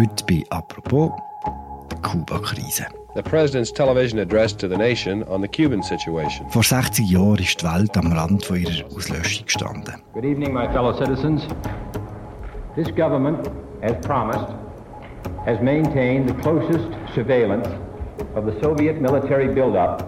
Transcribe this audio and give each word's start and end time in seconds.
Heute 0.00 0.24
bei 0.24 0.42
«Apropos» 0.48 1.12
Kuba-Krise. 2.00 2.86
The 3.14 3.20
president's 3.20 3.70
television 3.70 4.18
address 4.18 4.56
to 4.56 4.66
the 4.66 4.78
nation 4.78 5.22
on 5.24 5.42
the 5.42 5.48
Cuban 5.48 5.82
situation. 5.82 6.48
Vor 6.48 6.62
60 6.62 7.06
Jahren 7.10 7.36
ist 7.36 7.60
die 7.60 7.66
Welt 7.66 7.94
am 7.98 8.10
Rand 8.10 8.42
von 8.46 8.56
ihrer 8.56 8.86
Auslöschung 8.96 9.44
gestanden. 9.44 9.96
Good 10.14 10.24
evening, 10.24 10.54
my 10.54 10.66
fellow 10.72 10.94
citizens. 10.94 11.42
This 12.76 12.86
government, 12.96 13.50
as 13.82 13.92
promised, 14.00 14.48
has 15.44 15.60
maintained 15.60 16.30
the 16.30 16.34
closest 16.40 16.88
surveillance 17.14 17.68
of 18.34 18.46
the 18.46 18.58
Soviet 18.62 18.98
military 19.02 19.48
buildup 19.48 20.02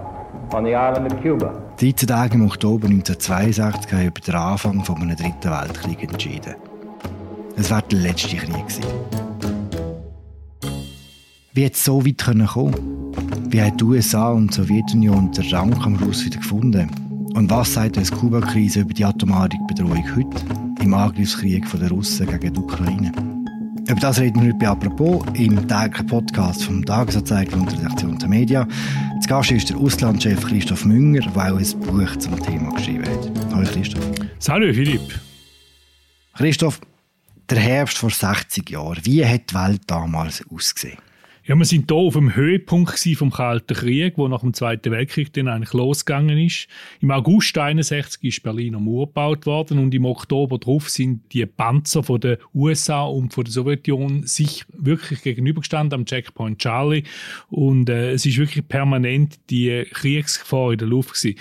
on 0.54 0.64
the 0.64 0.70
island 0.70 1.12
of 1.12 1.20
Cuba. 1.20 1.52
13 1.76 2.08
Tage 2.08 2.34
im 2.36 2.46
Oktober 2.46 2.86
1962 2.86 3.92
haben 3.92 4.06
über 4.06 4.20
den 4.22 4.34
Anfang 4.36 4.82
von 4.84 5.02
einem 5.02 5.16
dritten 5.16 5.50
Weltkrieg 5.50 6.02
entschieden. 6.02 6.54
Es 7.56 7.70
war 7.70 7.82
der 7.82 7.98
letzte 7.98 8.38
Krieg. 8.38 8.56
Gewesen. 8.56 9.31
Wie 11.54 11.66
hat 11.66 11.74
es 11.74 11.84
so 11.84 12.06
weit 12.06 12.16
kommen 12.16 12.46
können? 12.46 13.52
Wie 13.52 13.60
haben 13.60 13.76
die 13.76 13.84
USA 13.84 14.30
und 14.30 14.48
die 14.48 14.54
Sowjetunion 14.54 15.32
den 15.32 15.50
Rang 15.50 15.74
am 15.82 15.98
Schluss 15.98 16.24
wieder 16.24 16.38
gefunden? 16.38 16.90
Und 17.34 17.50
was 17.50 17.74
sagt 17.74 17.98
uns 17.98 18.10
die 18.10 18.16
Kuba-Krise 18.16 18.80
über 18.80 18.94
die 18.94 19.04
atomare 19.04 19.50
Bedrohung 19.68 20.02
heute 20.16 20.46
im 20.80 20.94
Angriffskrieg 20.94 21.70
der 21.70 21.90
Russen 21.90 22.26
gegen 22.26 22.54
die 22.54 22.58
Ukraine? 22.58 23.12
Über 23.86 24.00
das 24.00 24.18
reden 24.18 24.40
wir 24.40 24.48
heute 24.48 24.58
bei 24.60 24.68
«Apropos» 24.68 25.26
im 25.34 25.68
täglichen 25.68 26.06
Podcast 26.06 26.64
vom 26.64 26.82
Tagesanzeiger 26.86 27.54
und 27.54 27.70
der 27.70 27.80
Redaktion 27.80 28.18
der 28.18 28.28
Media. 28.30 28.66
Zu 29.20 29.28
Gast 29.28 29.50
ist 29.50 29.68
der 29.68 29.76
Auslandschef 29.76 30.46
Christoph 30.46 30.86
Münger, 30.86 31.20
der 31.20 31.52
auch 31.52 31.58
ein 31.58 31.80
Buch 31.80 32.16
zum 32.16 32.42
Thema 32.42 32.72
geschrieben 32.74 33.04
hat. 33.04 33.52
Hallo 33.52 33.68
Christoph. 33.70 34.10
Salut 34.38 34.74
Philipp. 34.74 35.20
Christoph, 36.32 36.80
der 37.50 37.58
Herbst 37.58 37.98
vor 37.98 38.08
60 38.08 38.70
Jahren, 38.70 39.04
wie 39.04 39.26
hat 39.26 39.50
die 39.50 39.54
Welt 39.54 39.82
damals 39.86 40.42
ausgesehen? 40.50 40.96
Ja, 41.44 41.56
wir 41.56 41.64
sind 41.64 41.90
hier 41.90 41.98
auf 41.98 42.14
dem 42.14 42.36
Höhepunkt 42.36 43.00
vom 43.16 43.32
Kalten 43.32 43.74
Krieg, 43.74 44.16
wo 44.16 44.28
nach 44.28 44.42
dem 44.42 44.54
Zweiten 44.54 44.92
Weltkrieg 44.92 45.32
dann 45.32 45.48
eigentlich 45.48 45.72
losgegangen 45.72 46.38
ist. 46.38 46.68
Im 47.00 47.10
August 47.10 47.58
61 47.58 48.22
ist 48.22 48.44
Berliner 48.44 48.78
Mauer 48.78 49.08
gebaut 49.08 49.44
worden 49.44 49.80
und 49.80 49.92
im 49.92 50.04
Oktober 50.04 50.58
darauf 50.58 50.88
sind 50.88 51.32
die 51.32 51.44
Panzer 51.44 52.04
von 52.04 52.20
den 52.20 52.36
USA 52.54 53.02
und 53.02 53.34
von 53.34 53.42
der 53.42 53.52
Sowjetunion 53.52 54.24
sich 54.24 54.64
wirklich 54.72 55.22
gegenübergestanden 55.22 55.98
am 55.98 56.06
Checkpoint 56.06 56.60
Charlie 56.60 57.02
und 57.50 57.90
äh, 57.90 58.12
es 58.12 58.24
ist 58.24 58.38
wirklich 58.38 58.68
permanent 58.68 59.40
die 59.50 59.84
Kriegsgefahr 59.90 60.70
in 60.70 60.78
der 60.78 60.86
Luft 60.86 61.14
gewesen. 61.14 61.40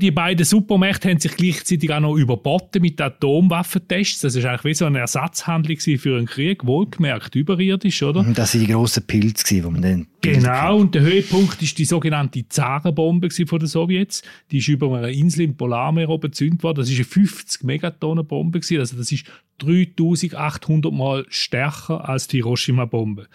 Die 0.00 0.10
beiden 0.10 0.46
Supermächte 0.46 1.10
haben 1.10 1.20
sich 1.20 1.36
gleichzeitig 1.36 1.92
auch 1.92 2.00
noch 2.00 2.16
überboten 2.16 2.80
mit 2.80 2.98
Atomwaffentests. 3.00 4.22
Das 4.22 4.34
ist 4.34 4.46
eigentlich 4.46 4.64
wie 4.64 4.74
so 4.74 4.86
eine 4.86 5.00
Ersatzhandlung 5.00 5.78
für 5.78 6.16
einen 6.16 6.26
Krieg, 6.26 6.64
wohlgemerkt 6.64 7.34
überirdisch, 7.34 8.02
oder? 8.02 8.24
Das 8.32 8.54
waren 8.54 8.66
die 8.66 8.72
grossen 8.72 9.06
Pilze, 9.06 9.44
die 9.46 9.60
man 9.60 9.82
dann 9.82 10.06
Genau, 10.22 10.78
und 10.78 10.94
der 10.94 11.02
Höhepunkt 11.02 11.60
ist 11.60 11.78
die 11.78 11.84
sogenannte 11.84 12.48
Zarenbombe 12.48 13.28
von 13.30 13.58
den 13.58 13.68
Sowjets. 13.68 14.22
Die 14.50 14.58
ist 14.58 14.68
über 14.68 14.96
einer 14.96 15.08
Insel 15.08 15.42
im 15.42 15.56
Polarmeer 15.56 16.08
oben 16.08 16.30
gezündet 16.30 16.62
worden. 16.62 16.76
Das 16.76 16.88
ist 16.88 16.96
eine 16.96 17.04
50 17.04 17.64
Megatonnen 17.64 18.26
Bombe 18.26 18.58
Also 18.58 18.96
das 18.96 19.12
ist 19.12 19.26
3800 19.58 20.92
Mal 20.92 21.26
stärker 21.28 22.08
als 22.08 22.26
die 22.26 22.38
Hiroshima-Bombe. 22.38 23.28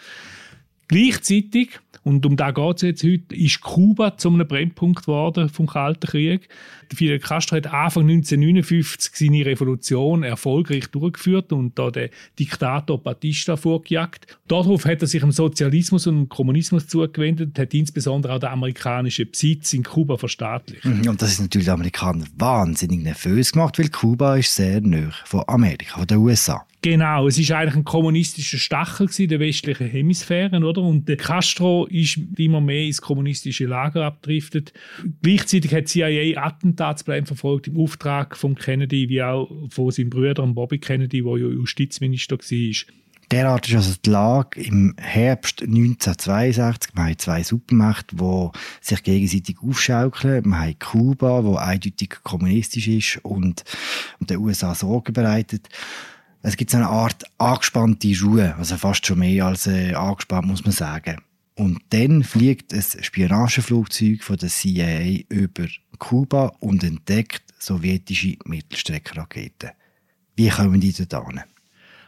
Gleichzeitig, 0.87 1.79
und 2.05 2.23
um 2.27 2.37
da 2.37 2.51
geht 2.51 2.75
es 2.75 2.81
jetzt 2.83 3.03
heute, 3.03 3.35
ist 3.35 3.61
Kuba 3.61 4.15
zu 4.15 4.29
einem 4.29 4.47
Brennpunkt 4.47 5.01
geworden 5.01 5.49
vom 5.49 5.65
Kalten 5.65 6.05
Krieg. 6.05 6.47
Fidel 6.93 7.19
Castro 7.19 7.57
hat 7.57 7.67
Anfang 7.67 8.03
1959 8.03 9.11
seine 9.15 9.45
Revolution 9.45 10.23
erfolgreich 10.23 10.87
durchgeführt 10.87 11.51
und 11.53 11.77
da 11.77 11.91
den 11.91 12.09
Diktator 12.37 13.01
Batista 13.01 13.57
vorgejagt. 13.57 14.27
Darauf 14.47 14.85
hat 14.85 15.01
er 15.01 15.07
sich 15.07 15.21
dem 15.21 15.31
Sozialismus 15.31 16.07
und 16.07 16.15
dem 16.15 16.29
Kommunismus 16.29 16.87
zugewendet, 16.87 17.57
hat 17.57 17.73
insbesondere 17.73 18.33
auch 18.33 18.39
den 18.39 18.49
amerikanischen 18.49 19.29
Besitz 19.29 19.73
in 19.73 19.83
Kuba 19.83 20.17
verstaatlicht. 20.17 20.85
Mhm, 20.85 21.07
und 21.07 21.21
das 21.21 21.31
ist 21.31 21.41
natürlich 21.41 21.65
den 21.65 21.73
Amerikanern 21.73 22.27
wahnsinnig 22.37 23.01
nervös 23.01 23.51
gemacht, 23.51 23.79
weil 23.79 23.89
Kuba 23.89 24.37
ist 24.37 24.53
sehr 24.53 24.81
nah 24.81 25.11
von 25.25 25.43
Amerika, 25.47 25.97
von 25.97 26.07
den 26.07 26.17
USA. 26.17 26.65
Genau, 26.85 27.27
es 27.27 27.39
ist 27.39 27.51
eigentlich 27.51 27.77
ein 27.77 27.83
kommunistischer 27.83 28.59
Stachel 28.59 29.09
in 29.17 29.27
der 29.27 29.39
westlichen 29.39 29.87
Hemisphäre, 29.87 30.63
oder? 30.63 30.83
Und 30.83 31.09
der 31.09 31.17
Castro 31.17 31.87
ist 31.87 32.19
immer 32.37 32.61
mehr 32.61 32.83
ins 32.85 33.01
kommunistische 33.01 33.65
Lager 33.65 34.05
abdriftet. 34.05 34.71
Gleichzeitig 35.23 35.73
hat 35.73 35.87
CIA 35.87 36.39
Attentatspläne 36.75 37.25
verfolgt 37.25 37.67
im 37.67 37.77
Auftrag 37.79 38.37
von 38.37 38.55
Kennedy, 38.55 39.09
wie 39.09 39.23
auch 39.23 39.49
von 39.69 39.91
seinem 39.91 40.09
Bruder 40.09 40.45
Bobby 40.47 40.79
Kennedy, 40.79 41.21
der 41.21 41.37
ja 41.37 41.47
Justizminister 41.47 42.37
war. 42.37 42.95
Derart 43.31 43.67
ist 43.67 43.75
also 43.75 43.93
die 44.05 44.09
Lage 44.11 44.61
im 44.61 44.93
Herbst 44.97 45.63
1962. 45.63 46.95
Wir 46.95 47.03
haben 47.03 47.17
zwei 47.17 47.41
Supermächte, 47.41 48.15
die 48.15 48.49
sich 48.81 49.01
gegenseitig 49.01 49.57
aufschaukeln. 49.63 50.45
Wir 50.45 50.59
haben 50.59 50.79
Kuba, 50.79 51.43
wo 51.43 51.55
eindeutig 51.55 52.17
kommunistisch 52.23 52.87
ist 52.87 53.19
und 53.23 53.63
den 54.19 54.37
USA 54.37 54.75
Sorgen 54.75 55.13
bereitet 55.13 55.69
es 56.47 56.57
gibt 56.57 56.69
so 56.69 56.77
eine 56.77 56.87
Art 56.87 57.23
angespannte 57.39 58.13
Ruhe, 58.21 58.55
also 58.55 58.77
fast 58.77 59.05
schon 59.05 59.17
mehr 59.17 59.45
als 59.45 59.65
äh, 59.65 59.95
angespannt, 59.95 60.47
muss 60.47 60.63
man 60.63 60.73
sagen. 60.73 61.17
Und 61.55 61.79
dann 61.89 62.23
fliegt 62.23 62.73
ein 62.73 62.83
Spionageflugzeug 62.83 64.21
von 64.21 64.37
der 64.37 64.49
CIA 64.49 65.23
über 65.29 65.65
Kuba 65.97 66.55
und 66.59 66.83
entdeckt 66.83 67.43
sowjetische 67.59 68.37
Mittelstreckenraketen. 68.45 69.71
Wie 70.35 70.49
kommen 70.49 70.79
die 70.81 70.93
dort 70.93 71.27
hin? 71.27 71.41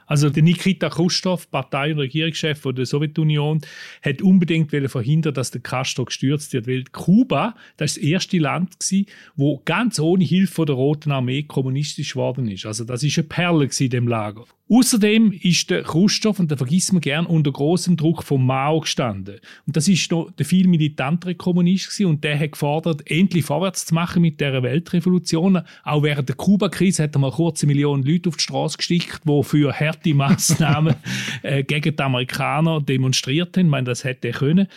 Also 0.07 0.29
der 0.29 0.41
Nikita 0.41 0.89
Khrushchev, 0.89 1.47
Partei- 1.51 1.91
und 1.91 1.99
Regierungschef 1.99 2.61
der 2.61 2.85
Sowjetunion, 2.85 3.61
hat 4.01 4.21
unbedingt 4.21 4.71
verhindern, 4.71 5.33
dass 5.33 5.51
der 5.51 5.59
Castro 5.61 6.05
gestürzt 6.05 6.53
wird, 6.53 6.65
weil 6.65 6.85
Kuba, 6.85 7.55
das, 7.75 7.95
das 7.95 8.03
erste 8.03 8.37
Land 8.37 8.79
gewesen, 8.79 9.07
wo 9.35 9.61
ganz 9.65 9.99
ohne 9.99 10.23
Hilfe 10.23 10.65
der 10.65 10.75
Roten 10.75 11.11
Armee 11.11 11.43
kommunistisch 11.43 12.13
geworden 12.13 12.47
ist. 12.49 12.65
Also 12.65 12.85
das 12.85 13.03
ist 13.03 13.17
eine 13.17 13.27
Perle 13.27 13.69
in 13.79 13.89
dem 13.89 14.07
Lager. 14.07 14.45
Außerdem 14.69 15.31
ist 15.31 15.69
der 15.69 15.83
Khrushchev, 15.83 16.39
und 16.39 16.51
da 16.51 16.57
vergisst 16.57 16.91
man 16.91 17.01
gern, 17.01 17.25
unter 17.25 17.51
großem 17.51 17.95
Druck 17.95 18.23
von 18.23 18.45
Mao 18.45 18.81
gestanden. 18.81 19.39
Und 19.65 19.77
das 19.77 19.87
ist 19.87 20.11
noch 20.11 20.29
der 20.31 20.45
viel 20.45 20.67
militantere 20.67 21.35
Kommunist 21.35 21.89
gewesen, 21.89 22.09
und 22.09 22.23
der 22.23 22.37
hat 22.39 22.51
gefordert, 22.51 23.09
endlich 23.09 23.45
vorwärts 23.45 23.85
zu 23.85 23.93
machen 23.93 24.21
mit 24.21 24.41
der 24.41 24.61
Weltrevolution. 24.63 25.61
Auch 25.83 26.03
während 26.03 26.27
der 26.27 26.35
Kuba-Krise 26.35 27.03
hat 27.03 27.15
er 27.15 27.19
mal 27.19 27.31
kurze 27.31 27.65
Millionen 27.65 28.03
Leute 28.03 28.29
auf 28.29 28.37
die 28.37 28.43
Straße 28.43 28.77
gestickt, 28.77 29.21
die 29.25 29.43
für 29.43 29.73
harte 29.73 30.13
Maßnahmen 30.13 30.95
äh, 31.43 31.63
gegen 31.63 31.95
die 31.95 32.03
Amerikaner 32.03 32.81
demonstriert 32.81 33.55
haben. 33.55 33.67
Ich 33.67 33.71
meine, 33.71 33.85
das 33.85 34.03
hätte 34.03 34.27
er 34.27 34.33
können. 34.33 34.67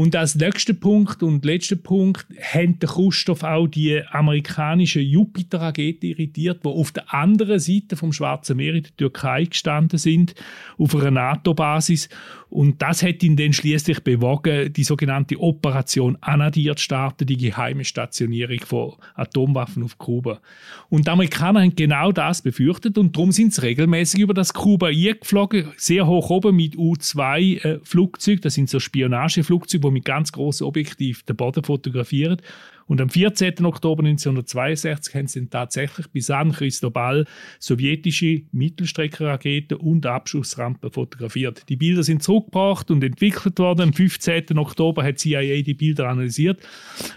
Und 0.00 0.16
als 0.16 0.34
nächster 0.34 0.72
Punkt 0.72 1.22
und 1.22 1.44
letzter 1.44 1.76
Punkt 1.76 2.26
hat 2.40 2.80
der 2.80 2.88
Khrushchev 2.88 3.46
auch 3.46 3.66
die 3.66 4.00
amerikanische 4.10 5.00
Jupiter-Rakete 5.00 6.06
irritiert, 6.06 6.64
die 6.64 6.68
auf 6.70 6.90
der 6.90 7.12
anderen 7.12 7.58
Seite 7.58 7.96
vom 7.96 8.10
Schwarzen 8.10 8.56
Meer 8.56 8.76
in 8.76 8.84
der 8.84 8.96
Türkei 8.96 9.44
gestanden 9.44 9.98
sind, 9.98 10.34
auf 10.78 10.96
einer 10.96 11.10
NATO-Basis. 11.10 12.08
Und 12.50 12.82
das 12.82 13.02
hat 13.02 13.22
ihn 13.22 13.36
dann 13.36 13.52
schließlich 13.52 14.00
bewogen, 14.00 14.72
die 14.72 14.82
sogenannte 14.82 15.40
Operation 15.40 16.18
Anadir 16.20 16.74
zu 16.74 16.82
starten, 16.82 17.24
die 17.26 17.36
geheime 17.36 17.84
Stationierung 17.84 18.60
von 18.60 18.92
Atomwaffen 19.14 19.84
auf 19.84 19.96
Kuba. 19.98 20.40
Und 20.88 21.06
die 21.06 21.10
Amerikaner 21.10 21.60
haben 21.60 21.76
genau 21.76 22.10
das 22.10 22.42
befürchtet 22.42 22.98
und 22.98 23.16
darum 23.16 23.30
sind 23.30 23.54
sie 23.54 23.62
regelmäßig 23.62 24.20
über 24.20 24.34
das 24.34 24.52
Kuba 24.52 24.88
eingeflogen, 24.88 25.68
sehr 25.76 26.06
hoch 26.06 26.28
oben 26.30 26.56
mit 26.56 26.76
U-2-Flugzeugen. 26.76 28.40
Äh, 28.40 28.42
das 28.42 28.54
sind 28.54 28.68
so 28.68 28.80
Spionageflugzeuge, 28.80 29.86
die 29.86 29.92
mit 29.92 30.04
ganz 30.04 30.32
grossen 30.32 30.64
Objektiv 30.64 31.22
den 31.22 31.36
Boden 31.36 31.62
fotografieren. 31.62 32.42
Und 32.90 33.00
am 33.00 33.08
14. 33.08 33.64
Oktober 33.64 34.02
1962 34.02 35.14
haben 35.14 35.28
sie 35.28 35.46
tatsächlich 35.46 36.08
bis 36.08 36.26
San 36.26 36.50
Cristobal 36.50 37.24
sowjetische 37.60 38.42
Mittelstreckenraketen 38.50 39.76
und 39.76 40.06
Abschussrampen 40.06 40.90
fotografiert. 40.90 41.68
Die 41.68 41.76
Bilder 41.76 42.02
sind 42.02 42.24
zurückgebracht 42.24 42.90
und 42.90 43.04
entwickelt 43.04 43.60
worden. 43.60 43.82
Am 43.82 43.92
15. 43.92 44.58
Oktober 44.58 45.04
hat 45.04 45.20
CIA 45.20 45.62
die 45.62 45.74
Bilder 45.74 46.08
analysiert. 46.08 46.66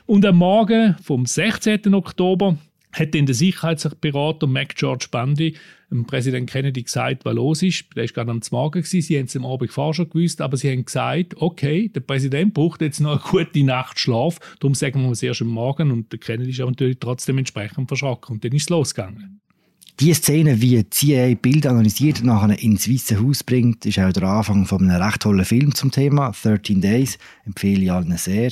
Und 0.05 0.23
am 0.27 0.35
Morgen 0.35 0.95
vom 1.01 1.25
16. 1.25 1.91
Oktober 1.95 2.55
hat 2.93 3.13
dann 3.13 3.25
der 3.25 3.35
Sicherheitsberater 3.35 4.47
Mac 4.47 4.75
George 4.75 5.07
Bundy 5.11 5.55
dem 5.93 6.05
Präsident 6.05 6.49
Kennedy 6.49 6.83
gesagt, 6.83 7.23
was 7.23 7.35
los 7.35 7.61
ist. 7.61 7.85
Der 7.95 8.03
war 8.03 8.13
gerade 8.13 8.31
am 8.31 8.41
Morgen, 8.51 8.81
gewesen. 8.81 9.01
sie 9.01 9.17
haben 9.17 9.25
es 9.25 9.35
am 9.35 9.45
Abend 9.45 9.71
vorher 9.71 9.93
schon 9.93 10.09
gewusst, 10.09 10.41
aber 10.41 10.57
sie 10.57 10.71
haben 10.71 10.85
gesagt, 10.85 11.35
okay, 11.37 11.89
der 11.89 12.01
Präsident 12.01 12.53
braucht 12.53 12.81
jetzt 12.81 12.99
noch 12.99 13.11
eine 13.11 13.43
gute 13.45 13.63
Nacht 13.63 13.99
Schlaf, 13.99 14.39
darum 14.59 14.73
sagen 14.73 15.03
wir 15.03 15.11
es 15.11 15.23
erst 15.23 15.41
am 15.41 15.49
Morgen 15.49 15.91
und 15.91 16.11
der 16.11 16.19
Kennedy 16.19 16.51
ist 16.51 16.61
aber 16.61 16.71
natürlich 16.71 16.97
trotzdem 16.99 17.37
entsprechend 17.37 17.87
verschrocken 17.87 18.35
und 18.35 18.43
dann 18.43 18.51
ist 18.51 18.63
es 18.63 18.69
losgegangen. 18.69 19.39
Die 19.99 20.13
Szene, 20.13 20.59
wie 20.59 20.89
CIA 20.89 21.35
Bild 21.35 21.67
analysiert 21.67 22.21
und 22.21 22.25
nachher 22.25 22.57
ins 22.59 22.89
Weiße 22.89 23.21
Haus 23.21 23.43
bringt, 23.43 23.85
ist 23.85 23.99
auch 23.99 24.11
der 24.11 24.23
Anfang 24.23 24.65
von 24.65 24.89
einem 24.89 25.01
recht 25.01 25.21
tollen 25.21 25.45
Film 25.45 25.75
zum 25.75 25.91
Thema, 25.91 26.31
13 26.31 26.81
Days, 26.81 27.19
empfehle 27.45 27.83
ich 27.83 27.91
allen 27.91 28.17
sehr. 28.17 28.51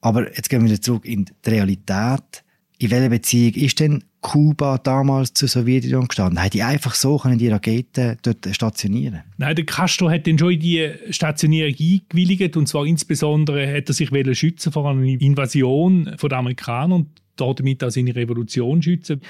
Aber 0.00 0.28
jetzt 0.36 0.48
gehen 0.48 0.62
wir 0.62 0.70
wieder 0.70 0.80
zurück 0.80 1.04
in 1.04 1.24
die 1.24 1.50
Realität. 1.50 2.44
In 2.82 2.90
welcher 2.90 3.10
Beziehung 3.10 3.54
ist 3.54 3.78
denn 3.78 4.02
Kuba 4.22 4.76
damals 4.76 5.34
zur 5.34 5.46
Sowjetunion 5.46 6.08
gestanden? 6.08 6.40
Haben 6.40 6.50
die 6.50 6.64
einfach 6.64 6.94
so 6.96 7.16
können 7.16 7.38
die 7.38 7.46
Raketen 7.46 8.16
dort 8.22 8.48
stationieren? 8.50 9.20
Nein, 9.38 9.54
der 9.54 9.64
Castro 9.64 10.10
hat 10.10 10.26
dann 10.26 10.36
schon 10.36 10.54
in 10.54 10.58
die 10.58 10.90
Stationierung 11.10 11.76
eingewilligt 11.78 12.56
und 12.56 12.66
zwar 12.66 12.84
insbesondere 12.84 13.72
hat 13.72 13.88
er 13.88 13.94
sich 13.94 14.10
schützen 14.36 14.72
vor 14.72 14.90
einer 14.90 15.04
Invasion 15.04 16.12
von 16.16 16.28
den 16.28 16.38
Amerikanern 16.38 17.06
damit 17.36 17.84
auch 17.84 17.90
seine 17.90 18.16
Revolution 18.16 18.82
schützen. 18.82 19.20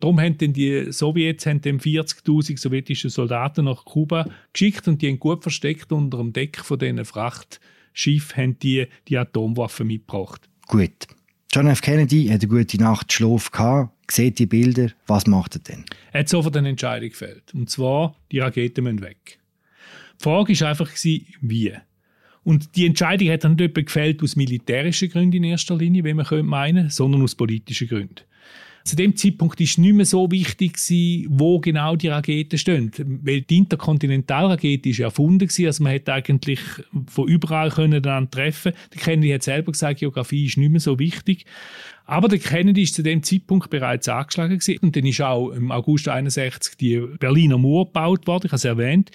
Darum 0.00 0.20
haben 0.20 0.36
dann 0.38 0.52
die 0.52 0.90
Sowjets 0.90 1.46
haben 1.46 1.60
dann 1.60 1.78
40'000 1.78 2.58
sowjetische 2.58 3.08
Soldaten 3.08 3.66
nach 3.66 3.84
Kuba 3.84 4.28
geschickt 4.52 4.88
und 4.88 5.00
die 5.00 5.08
haben 5.08 5.20
gut 5.20 5.42
versteckt 5.42 5.92
unter 5.92 6.18
dem 6.18 6.32
Deck 6.32 6.58
von 6.58 6.78
diesen 6.78 7.04
Frachtschiffen 7.04 8.36
haben 8.36 8.58
die, 8.58 8.86
die 9.06 9.16
Atomwaffen 9.16 9.86
mitgebracht. 9.86 10.48
Gut. 10.66 11.06
John 11.52 11.68
F. 11.68 11.80
Kennedy 11.80 12.26
hat 12.26 12.42
eine 12.42 12.48
gute 12.48 12.76
Nacht 12.78 13.12
Schlaf 13.12 13.50
gehabt, 13.50 13.92
sieht 14.10 14.38
die 14.38 14.46
Bilder, 14.46 14.90
was 15.06 15.26
macht 15.26 15.56
er 15.56 15.60
denn? 15.60 15.84
Er 16.12 16.20
hat 16.20 16.28
sofort 16.28 16.56
eine 16.56 16.68
Entscheidung 16.68 17.08
gefällt. 17.08 17.54
Und 17.54 17.70
zwar, 17.70 18.14
die 18.30 18.40
Raketen 18.40 18.84
müssen 18.84 19.00
weg. 19.00 19.38
Die 20.18 20.22
Frage 20.22 20.60
war 20.60 20.68
einfach, 20.68 20.90
wie. 21.40 21.72
Und 22.44 22.76
die 22.76 22.86
Entscheidung 22.86 23.30
hat 23.30 23.44
dann 23.44 23.56
nicht 23.56 23.74
gefällt 23.74 24.22
aus 24.22 24.36
militärischen 24.36 25.10
Gründen 25.10 25.38
in 25.38 25.44
erster 25.44 25.76
Linie, 25.76 26.04
wie 26.04 26.14
man 26.14 26.26
könnte 26.26 26.44
meinen, 26.44 26.90
sondern 26.90 27.22
aus 27.22 27.34
politischen 27.34 27.88
Gründen. 27.88 28.20
Zu 28.86 28.94
dem 28.94 29.16
Zeitpunkt 29.16 29.60
ist 29.60 29.78
nicht 29.78 29.94
mehr 29.94 30.06
so 30.06 30.30
wichtig 30.30 30.76
wo 31.28 31.58
genau 31.58 31.96
die 31.96 32.06
Raketen 32.06 32.56
stehen, 32.56 32.92
weil 33.24 33.40
die 33.40 33.56
Interkontinentalrakete 33.56 34.88
ist 34.88 35.00
erfunden 35.00 35.48
gewesen, 35.48 35.66
also 35.66 35.82
man 35.82 35.90
hätte 35.90 36.12
eigentlich 36.12 36.60
von 37.08 37.26
überall 37.26 37.70
können 37.70 38.00
dann 38.00 38.30
treffen. 38.30 38.74
Der 38.94 39.00
Kennedy 39.02 39.32
hat 39.32 39.42
selber 39.42 39.72
gesagt, 39.72 39.98
Geografie 39.98 40.46
ist 40.46 40.56
nicht 40.56 40.70
mehr 40.70 40.78
so 40.78 41.00
wichtig. 41.00 41.46
Aber 42.04 42.28
der 42.28 42.38
Kennedy 42.38 42.82
ist 42.82 42.94
zu 42.94 43.02
dem 43.02 43.24
Zeitpunkt 43.24 43.70
bereits 43.70 44.08
angeschlagen 44.08 44.56
gewesen. 44.56 44.78
und 44.80 44.94
dann 44.94 45.04
ist 45.04 45.20
auch 45.20 45.50
im 45.50 45.72
August 45.72 46.08
61 46.08 46.76
die 46.76 47.00
Berliner 47.18 47.58
Mauer 47.58 47.86
gebaut 47.86 48.28
worden, 48.28 48.46
ich 48.46 48.52
habe 48.52 48.56
es 48.56 48.64
erwähnt. 48.64 49.10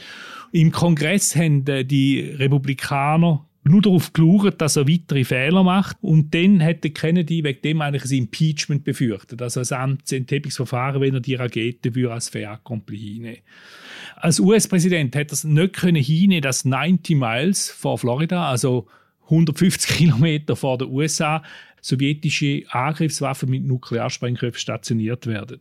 Im 0.51 0.73
Kongress 0.73 1.33
haben 1.33 1.63
die 1.63 2.19
Republikaner 2.19 3.47
nur 3.63 3.81
darauf 3.81 4.11
geschaut, 4.11 4.59
dass 4.59 4.75
er 4.75 4.87
weitere 4.87 5.23
Fehler 5.23 5.63
macht. 5.63 5.97
Und 6.01 6.33
dann 6.33 6.59
hätte 6.59 6.89
Kennedy 6.89 7.43
wegen 7.43 7.61
dem 7.61 7.81
eigentlich 7.81 8.05
ein 8.05 8.17
Impeachment 8.23 8.83
befürchtet, 8.83 9.41
also 9.41 9.59
ein 9.59 9.81
Amtsenthebungsverfahren, 9.81 11.01
wenn 11.01 11.13
er 11.13 11.19
die 11.19 11.35
Rakete 11.35 12.11
als 12.11 12.29
fait 12.29 12.45
accompli 12.45 12.97
hinnehmen 12.97 13.37
Als 14.15 14.39
US-Präsident 14.39 15.15
hätte 15.15 15.33
er 15.33 15.33
es 15.33 15.43
nicht 15.43 15.73
können 15.73 16.01
hinnehmen, 16.01 16.41
dass 16.41 16.65
90 16.65 17.15
Miles 17.15 17.69
vor 17.69 17.97
Florida, 17.97 18.49
also 18.49 18.87
150 19.25 19.97
Kilometer 19.97 20.55
vor 20.55 20.77
den 20.77 20.89
USA, 20.89 21.43
sowjetische 21.81 22.63
Angriffswaffen 22.69 23.49
mit 23.49 23.65
Nuklearsprengköpfen 23.65 24.59
stationiert 24.59 25.27
werden. 25.27 25.59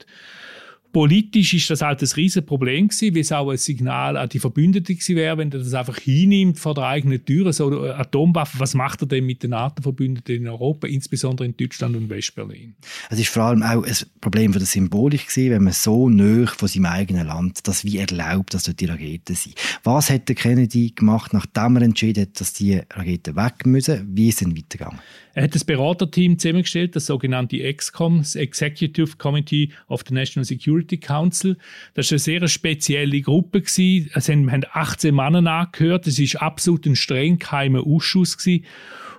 Politisch 0.93 1.55
ist 1.55 1.71
das 1.71 1.83
halt 1.83 2.03
ein 2.03 2.09
riesen 2.17 2.45
Problem 2.45 2.89
gewesen, 2.89 3.15
weil 3.15 3.21
es 3.21 3.33
auch 3.33 3.51
ein 3.51 3.57
Signal 3.57 4.17
an 4.17 4.29
die 4.29 4.39
Verbündeten 4.39 4.97
gewesen 4.97 5.17
wäre, 5.17 5.39
wenn 5.39 5.53
er 5.53 5.61
das 5.61 5.75
einfach 5.75 5.99
hinnimmt 5.99 6.59
vor 6.59 6.75
der 6.75 6.85
eigenen 6.85 7.25
Tür, 7.25 7.53
so 7.53 7.85
Atomwaffen, 7.85 8.59
was 8.59 8.75
macht 8.75 9.03
er 9.03 9.07
denn 9.07 9.25
mit 9.25 9.43
den 9.43 9.51
NATO-Verbündeten 9.51 10.37
in 10.37 10.49
Europa, 10.49 10.87
insbesondere 10.87 11.47
in 11.47 11.57
Deutschland 11.57 11.97
und 11.97 12.11
Westberlin? 12.11 12.75
Es 13.09 13.19
ist 13.19 13.29
vor 13.29 13.45
allem 13.45 13.63
auch 13.63 13.85
ein 13.85 13.97
Problem 14.21 14.53
für 14.53 14.59
die 14.59 14.65
Symbolik 14.65 15.29
gewesen, 15.29 15.51
wenn 15.53 15.65
man 15.65 15.73
so 15.73 16.09
nah 16.09 16.47
von 16.47 16.69
seinem 16.69 16.87
eigenen 16.87 17.27
Land 17.27 17.67
das 17.69 17.85
wie 17.85 17.99
erlaubt, 17.99 18.55
dass 18.55 18.65
dort 18.65 18.81
die 18.81 18.87
Raketen 18.87 19.37
sind. 19.37 19.55
Was 19.85 20.11
hat 20.11 20.29
der 20.29 20.37
Kennedy 20.37 20.91
gemacht, 20.91 21.33
nachdem 21.33 21.77
er 21.77 21.83
entschieden 21.83 22.23
hat, 22.23 22.41
dass 22.41 22.53
die 22.53 22.81
Raketen 22.91 23.37
weg 23.37 23.67
müssen? 23.67 24.09
Wie 24.17 24.29
ist 24.29 24.41
es 24.43 24.49
denn 24.49 24.57
weitergegangen? 24.57 25.01
Er 25.35 25.45
hat 25.45 25.55
das 25.55 25.65
Beraterteam 25.65 26.39
zusammengestellt, 26.39 26.97
das 26.97 27.07
sogenannte 27.07 27.63
EXCOM, 27.63 28.19
das 28.19 28.35
Executive 28.35 29.17
Committee 29.17 29.71
of 29.89 30.03
the 30.09 30.15
National 30.15 30.45
Security 30.45 30.99
Council. 30.99 31.57
Das 31.95 32.11
war 32.11 32.15
eine 32.15 32.19
sehr 32.19 32.49
spezielle 32.49 33.21
Gruppe. 33.21 33.63
Es 33.63 34.29
haben 34.29 34.51
18 34.73 35.15
Männer 35.15 35.51
angehört. 35.51 36.07
Es 36.07 36.19
war 36.19 36.43
absolut 36.43 36.87
ein 36.87 36.97
streng 36.97 37.39
geheimer 37.39 37.87
Ausschuss. 37.87 38.37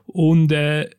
Und 0.08 0.52
äh, 0.52 0.90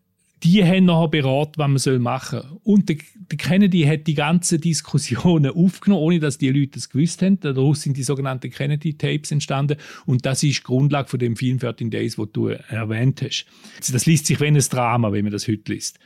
die 0.42 0.64
haben 0.64 0.86
nachher 0.86 1.08
beraten, 1.08 1.54
was 1.56 1.86
man 1.86 2.02
machen 2.02 2.40
soll. 2.40 2.60
Und 2.64 2.88
der, 2.88 2.96
der 3.14 3.38
Kennedy 3.38 3.82
hat 3.82 4.06
die 4.06 4.14
ganzen 4.14 4.60
Diskussionen 4.60 5.50
aufgenommen, 5.54 6.02
ohne 6.02 6.20
dass 6.20 6.38
die 6.38 6.50
Leute 6.50 6.72
das 6.74 6.90
gewusst 6.90 7.22
haben. 7.22 7.38
Daraus 7.40 7.82
sind 7.82 7.96
die 7.96 8.02
sogenannten 8.02 8.50
Kennedy-Tapes 8.50 9.30
entstanden. 9.30 9.76
Und 10.04 10.26
das 10.26 10.42
ist 10.42 10.58
die 10.58 10.62
Grundlage 10.62 11.08
von 11.08 11.20
dem 11.20 11.36
Film 11.36 11.58
13 11.58 11.90
Days, 11.90 12.16
den 12.16 12.28
du 12.32 12.48
erwähnt 12.48 13.22
hast. 13.22 13.46
Das 13.92 14.06
liest 14.06 14.26
sich 14.26 14.40
wie 14.40 14.46
ein 14.46 14.58
Drama, 14.58 15.12
wenn 15.12 15.24
man 15.24 15.32
das 15.32 15.46
heute 15.46 15.72
liest. 15.72 15.98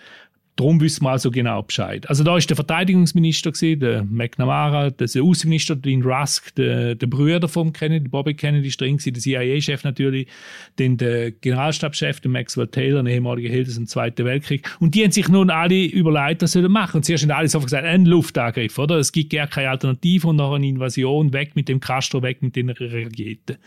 Darum 0.56 0.80
wissen 0.80 1.04
wir 1.04 1.10
also 1.10 1.30
genau 1.30 1.62
Bescheid. 1.62 2.08
Also 2.08 2.24
da 2.24 2.34
ist 2.34 2.48
der 2.48 2.56
Verteidigungsminister 2.56 3.52
gewesen, 3.52 3.80
der 3.80 4.04
McNamara, 4.04 4.88
der 4.88 5.06
Außenminister 5.22 5.76
Dean 5.76 6.02
Rusk, 6.02 6.54
der, 6.54 6.94
der 6.94 7.06
Brüder 7.06 7.46
vom 7.46 7.74
Kennedy, 7.74 8.08
Bobby 8.08 8.32
Kennedy 8.32 8.68
ist 8.68 8.80
drin 8.80 8.96
gewesen, 8.96 9.12
der 9.12 9.22
CIA-Chef 9.22 9.84
natürlich, 9.84 10.28
dann 10.76 10.96
der 10.96 11.32
Generalstabschef, 11.32 12.20
der 12.20 12.30
Maxwell 12.30 12.68
Taylor, 12.68 13.00
ein 13.00 13.06
ehemaliger 13.06 13.50
Held 13.50 13.66
des 13.66 13.84
Zweiten 13.84 14.24
Weltkrieg. 14.24 14.66
Und 14.80 14.94
die 14.94 15.04
haben 15.04 15.10
sich 15.10 15.28
nun 15.28 15.50
alle 15.50 15.84
überlegt, 15.84 16.40
was 16.40 16.52
sie 16.52 16.66
machen. 16.66 16.96
Und 16.96 17.04
zuerst 17.04 17.24
haben 17.24 17.32
alle 17.32 17.48
sofort 17.48 17.66
gesagt, 17.66 17.84
ein 17.84 18.06
Luftangriff, 18.06 18.78
oder? 18.78 18.96
Es 18.96 19.12
gibt 19.12 19.34
gar 19.34 19.48
keine 19.48 19.68
Alternative 19.68 20.28
und 20.28 20.36
noch 20.36 20.54
eine 20.54 20.66
Invasion, 20.66 21.34
weg 21.34 21.54
mit 21.54 21.68
dem 21.68 21.80
Castro, 21.80 22.22
weg 22.22 22.40
mit 22.40 22.56
den 22.56 22.70
Raketen. 22.70 23.58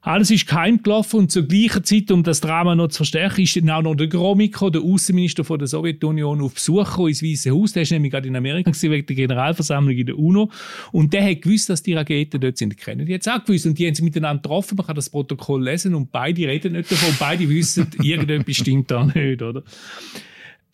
Alles 0.00 0.30
ist 0.30 0.46
geheim 0.46 0.80
gelaufen 0.80 1.18
und 1.18 1.32
zur 1.32 1.42
gleichen 1.42 1.82
Zeit, 1.82 2.10
um 2.12 2.22
das 2.22 2.40
Drama 2.40 2.76
noch 2.76 2.88
zu 2.88 2.98
verstärken, 2.98 3.42
ist 3.42 3.56
dann 3.56 3.68
auch 3.70 3.82
noch 3.82 3.96
der 3.96 4.06
Gromyko, 4.06 4.70
der 4.70 4.80
Außenminister 4.82 5.42
von 5.44 5.58
der 5.58 5.66
Sowjetunion, 5.66 6.40
auf 6.40 6.54
Besuch 6.54 6.98
ins 7.08 7.22
Weiße 7.22 7.50
Haus. 7.50 7.72
Der 7.72 7.82
ist 7.82 7.90
nämlich 7.90 8.12
gerade 8.12 8.28
in 8.28 8.36
Amerika 8.36 8.70
wegen 8.80 9.06
der 9.06 9.16
Generalversammlung 9.16 9.96
in 9.96 10.06
der 10.06 10.16
UNO. 10.16 10.50
Und 10.92 11.12
der 11.12 11.28
hat 11.28 11.42
gewusst, 11.42 11.68
dass 11.68 11.82
die 11.82 11.94
Raketen 11.94 12.40
dort 12.40 12.58
sind. 12.58 12.76
Kennen 12.76 13.06
die 13.06 13.12
jetzt 13.12 13.28
auch 13.28 13.44
gewusst. 13.44 13.66
Und 13.66 13.76
die 13.76 13.88
haben 13.88 13.94
sie 13.96 14.04
miteinander 14.04 14.40
getroffen. 14.40 14.76
Man 14.76 14.86
kann 14.86 14.94
das 14.94 15.10
Protokoll 15.10 15.64
lesen 15.64 15.96
und 15.96 16.12
beide 16.12 16.46
reden 16.46 16.74
nicht 16.74 16.92
davon. 16.92 17.14
Beide 17.18 17.48
wissen, 17.48 17.88
irgendetwas 18.02 18.56
stimmt 18.56 18.90
da 18.92 19.04
nicht, 19.04 19.42
oder? 19.42 19.64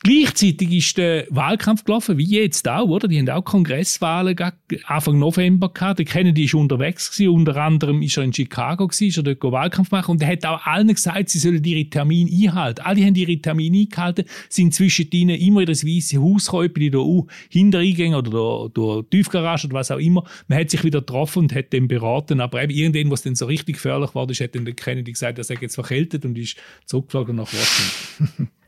Gleichzeitig 0.04 0.70
ist 0.70 0.98
der 0.98 1.26
Wahlkampf 1.30 1.84
gelaufen, 1.84 2.18
wie 2.18 2.26
jetzt 2.26 2.68
auch, 2.68 2.88
oder? 2.88 3.08
Die 3.08 3.18
haben 3.18 3.30
auch 3.30 3.42
Kongresswahlen 3.42 4.36
Anfang 4.84 5.18
November 5.18 5.70
gehabt. 5.70 5.98
Der 5.98 6.04
Kennedy 6.04 6.44
ist 6.44 6.52
unterwegs 6.52 7.10
gewesen. 7.10 7.30
Unter 7.30 7.56
anderem 7.56 8.02
ist 8.02 8.18
er 8.18 8.24
in 8.24 8.34
Chicago 8.34 8.86
gewesen, 8.86 9.08
ist 9.08 9.16
er 9.16 9.22
dort 9.22 9.42
Wahlkampf 9.42 9.90
machen 9.92 10.10
und 10.10 10.22
er 10.22 10.28
hat 10.28 10.44
auch 10.44 10.66
allen 10.66 10.88
gesagt, 10.88 11.30
sie 11.30 11.38
sollen 11.38 11.64
ihre 11.64 11.88
Termine 11.88 12.30
einhalten. 12.30 12.82
Alle 12.82 13.02
haben 13.02 13.14
ihre 13.14 13.38
Termine 13.38 13.78
eingehalten, 13.78 14.26
sind 14.50 14.74
zwischen 14.74 15.10
ihnen 15.10 15.40
immer 15.40 15.60
in 15.60 15.66
das 15.68 15.86
weiße 15.86 16.20
Haus 16.20 16.50
gekommen, 16.50 16.90
durch 16.90 17.24
Hintereingänge 17.48 18.18
oder 18.18 18.30
durch, 18.30 18.72
durch 18.74 19.06
Tiefgarage 19.08 19.68
oder 19.68 19.76
was 19.76 19.90
auch 19.90 19.98
immer. 19.98 20.24
Man 20.48 20.58
hat 20.58 20.68
sich 20.68 20.84
wieder 20.84 21.00
getroffen 21.00 21.44
und 21.44 21.54
hat 21.54 21.72
den 21.72 21.88
beraten. 21.88 22.42
Aber 22.42 22.62
eben 22.62 22.72
irgendwann, 22.72 23.10
was 23.10 23.22
dann 23.22 23.36
so 23.36 23.46
richtig 23.46 23.76
gefährlich 23.76 24.14
war, 24.14 24.28
ist, 24.28 24.42
hat 24.42 24.54
dann 24.54 24.66
der 24.66 24.74
Kennedy 24.74 25.12
gesagt, 25.12 25.38
er 25.38 25.44
sei 25.44 25.56
jetzt 25.62 25.76
verkältet 25.76 26.26
und 26.26 26.36
ist 26.36 26.58
zurückgeflogen 26.84 27.36
nach 27.36 27.50
Washington. 27.50 28.50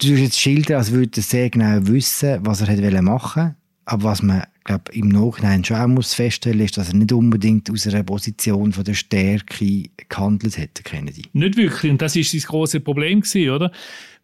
du 0.00 0.08
jetzt 0.08 0.38
schildern, 0.38 0.78
als 0.78 0.90
würde 0.90 1.20
er 1.20 1.22
sehr 1.22 1.50
genau 1.50 1.86
wissen, 1.86 2.38
was 2.42 2.60
er 2.60 3.02
machen 3.02 3.42
wollte. 3.42 3.56
Aber 3.84 4.04
was 4.04 4.22
man 4.22 4.42
glaub, 4.66 4.88
im 4.90 5.08
Nachhinein 5.08 5.64
schon 5.64 5.76
auch 5.76 5.86
muss 5.86 6.12
feststellen 6.12 6.60
ist, 6.60 6.76
dass 6.76 6.88
er 6.88 6.96
nicht 6.96 7.12
unbedingt 7.12 7.70
aus 7.70 7.86
einer 7.86 8.02
Position 8.02 8.72
von 8.72 8.84
der 8.84 8.94
Stärke 8.94 9.84
gehandelt 10.08 10.58
hätte, 10.58 10.82
Kennedy. 10.82 11.22
Nicht 11.32 11.56
wirklich. 11.56 11.90
Und 11.90 12.02
das 12.02 12.16
war 12.16 12.22
sein 12.22 12.40
grosses 12.40 12.82
Problem, 12.82 13.20
gewesen, 13.20 13.50
oder? 13.50 13.72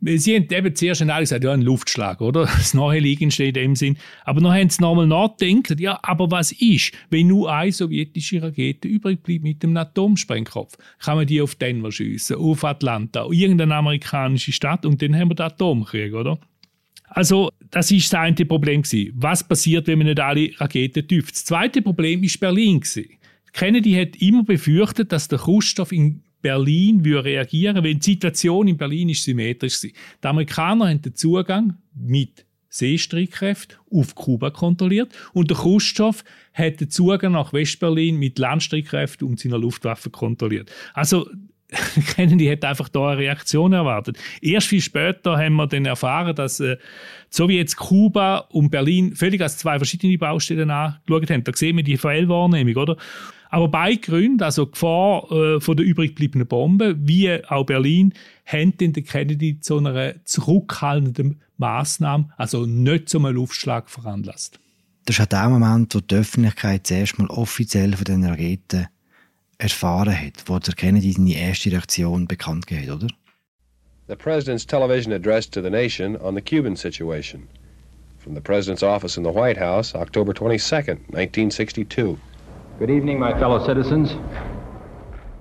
Sie 0.05 0.35
haben 0.35 0.49
eben 0.51 0.75
zuerst 0.75 1.03
alle 1.03 1.21
gesagt, 1.21 1.45
ja, 1.45 1.53
ein 1.53 1.63
Luftschlag, 1.63 2.21
oder? 2.21 2.47
Das 2.47 2.75
Naheliegendste 2.75 3.45
in 3.45 3.55
dem 3.55 3.77
Sinn. 3.77 3.97
Aber 4.25 4.41
dann 4.41 4.53
haben 4.53 4.69
sie 4.69 4.83
nochmal 4.83 5.07
nachgedacht, 5.07 5.79
ja, 5.79 5.99
aber 6.03 6.29
was 6.31 6.51
ist, 6.51 6.93
wenn 7.09 7.29
nur 7.29 7.53
eine 7.53 7.71
sowjetische 7.71 8.43
Rakete 8.43 8.89
übrig 8.89 9.23
bleibt 9.23 9.45
mit 9.45 9.63
dem 9.63 9.77
Atomsprengkopf? 9.77 10.77
Kann 10.99 11.19
man 11.19 11.27
die 11.29 11.41
auf 11.41 11.55
Denver 11.55 11.93
schiessen, 11.93 12.37
auf 12.37 12.65
Atlanta, 12.65 13.27
irgendeine 13.31 13.77
amerikanische 13.77 14.51
Stadt 14.51 14.85
und 14.85 15.01
dann 15.01 15.15
haben 15.15 15.31
wir 15.31 15.37
den 15.37 15.47
Atomkrieg, 15.47 16.15
oder? 16.15 16.39
Also, 17.15 17.51
das 17.71 17.91
ist 17.91 18.13
das 18.13 18.21
eine 18.21 18.45
Problem. 18.47 18.83
Gewesen. 18.83 19.13
Was 19.17 19.47
passiert, 19.47 19.87
wenn 19.87 19.99
man 19.99 20.07
nicht 20.09 20.21
alle 20.21 20.51
Raketen 20.57 21.07
tüft? 21.07 21.35
Das 21.35 21.45
zweite 21.45 21.83
Problem 21.83 22.23
ist 22.23 22.41
Berlin. 22.41 22.81
Gewesen. 22.81 23.07
Kennedy 23.53 23.93
hat 23.93 24.17
immer 24.23 24.45
befürchtet, 24.45 25.13
dass 25.13 25.29
der 25.29 25.39
Khrushchev 25.39 25.95
in 25.95 26.23
Berlin 26.41 27.05
würde 27.05 27.25
reagieren, 27.25 27.85
weil 27.85 27.95
die 27.95 28.13
Situation 28.13 28.67
in 28.67 28.77
Berlin 28.77 29.11
ist 29.11 29.23
symmetrisch 29.25 29.83
war. 29.85 29.91
Die 29.91 30.27
Amerikaner 30.27 30.89
haben 30.89 31.03
den 31.03 31.15
Zugang 31.15 31.77
mit 31.95 32.47
Seestreitkräften 32.69 33.77
auf 33.91 34.15
Kuba 34.15 34.51
kontrolliert 34.51 35.13
und 35.35 35.51
der 35.51 35.59
Khrushchev 35.59 36.25
hat 36.55 36.81
den 36.81 36.91
Zugang 36.91 37.33
nach 37.33 37.53
Westberlin 37.53 38.17
mit 38.17 38.39
Landstreitkräften 38.39 39.29
und 39.29 39.39
seiner 39.39 39.59
Luftwaffe 39.59 40.09
kontrolliert. 40.09 40.73
Also 40.95 41.29
Kennedy 42.15 42.47
hat 42.47 42.65
einfach 42.65 42.89
da 42.89 43.09
eine 43.09 43.19
Reaktion 43.19 43.73
erwartet. 43.73 44.19
Erst 44.41 44.69
viel 44.69 44.81
später 44.81 45.39
haben 45.39 45.55
wir 45.55 45.67
dann 45.67 45.87
erfahren, 45.87 46.35
dass 46.35 46.61
äh, 46.61 46.77
so 47.31 47.49
wie 47.49 47.57
jetzt 47.57 47.77
Kuba 47.77 48.39
und 48.51 48.71
Berlin 48.71 49.15
völlig 49.17 49.41
als 49.41 49.57
zwei 49.59 49.79
verschiedene 49.79 50.19
Baustellen 50.19 50.71
angeschaut 50.71 51.31
haben. 51.31 51.45
Da 51.45 51.53
sehen 51.55 51.77
wir 51.77 51.85
die 51.85 51.97
Fehlwahrnehmung, 51.97 52.77
oder? 52.77 52.97
Aber 53.51 53.69
beide 53.69 53.99
Gründe, 53.99 54.45
also 54.47 54.67
Gefahr 54.67 55.31
äh, 55.31 55.61
von 55.61 55.77
der 55.77 55.85
übrig 55.85 56.11
gebliebenen 56.11 56.47
Bombe, 56.47 56.97
wie 56.99 57.45
auch 57.45 57.65
Berlin, 57.65 58.15
haben 58.47 58.77
den 58.77 58.93
Kennedy 58.93 59.61
zu 59.61 59.79
einer 59.79 60.15
zurückhaltenden 60.25 61.41
Maßnahme, 61.59 62.31
also 62.37 62.67
nicht 62.67 63.09
zu 63.09 63.19
einem 63.19 63.35
Luftschlag 63.35 63.91
veranlasst. 63.91 64.59
Das 65.05 65.17
ist 65.17 65.23
auch 65.23 65.27
der 65.27 65.49
Moment, 65.49 65.95
wo 65.95 66.01
die 66.01 66.15
Öffentlichkeit 66.15 66.87
zuerst 66.87 67.19
mal 67.19 67.27
offiziell 67.29 67.93
von 67.95 68.05
den 68.05 68.25
Raketen 68.25 68.87
erfahren 69.59 70.17
hat, 70.17 70.45
wo 70.47 70.59
der 70.59 70.75
Kennedy 70.75 71.13
seine 71.13 71.35
erste 71.35 71.71
Reaktion 71.71 72.27
bekannt 72.27 72.67
gegeben 72.67 72.91
hat, 72.91 72.97
oder? 72.97 73.15
The 74.09 74.17
President's 74.17 74.67
television 74.67 75.13
address 75.13 75.49
to 75.51 75.63
the 75.63 75.71
nation 75.71 76.17
on 76.17 76.35
the 76.35 76.43
Cuban 76.43 76.77
situation. 76.77 77.49
From 78.19 78.35
the 78.35 78.41
President's 78.41 78.83
office 78.83 79.17
in 79.17 79.25
the 79.25 79.31
White 79.31 79.59
House, 79.59 79.95
October 79.95 80.33
22nd, 80.33 80.99
1962. 81.13 82.19
Good 82.79 82.91
evening, 82.91 83.19
my 83.19 83.33
fellow 83.33 83.65
citizens. 83.65 84.17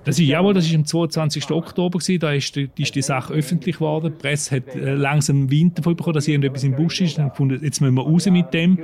Das 0.04 0.18
ist, 0.18 0.26
jawohl, 0.26 0.52
das 0.52 0.66
ist 0.66 0.74
am 0.74 0.84
22. 0.84 1.50
Oktober 1.50 1.98
gewesen, 1.98 2.18
da 2.18 2.32
ist 2.32 2.56
die, 2.56 2.68
ist 2.76 2.94
die 2.94 3.02
Sache 3.02 3.32
öffentlich 3.34 3.76
geworden. 3.76 4.12
Die 4.16 4.22
Presse 4.22 4.56
hat 4.56 4.74
äh, 4.74 4.94
langsam 4.94 5.48
Wind 5.48 5.78
davon 5.78 5.94
bekommen, 5.94 6.14
dass 6.14 6.26
irgendetwas 6.26 6.64
im 6.64 6.74
Busch 6.74 7.00
ist. 7.00 7.18
Dann 7.18 7.28
gefunden, 7.28 7.60
jetzt 7.62 7.80
müssen 7.80 7.94
wir 7.94 8.02
raus 8.02 8.26
mit 8.26 8.52
dem. 8.52 8.78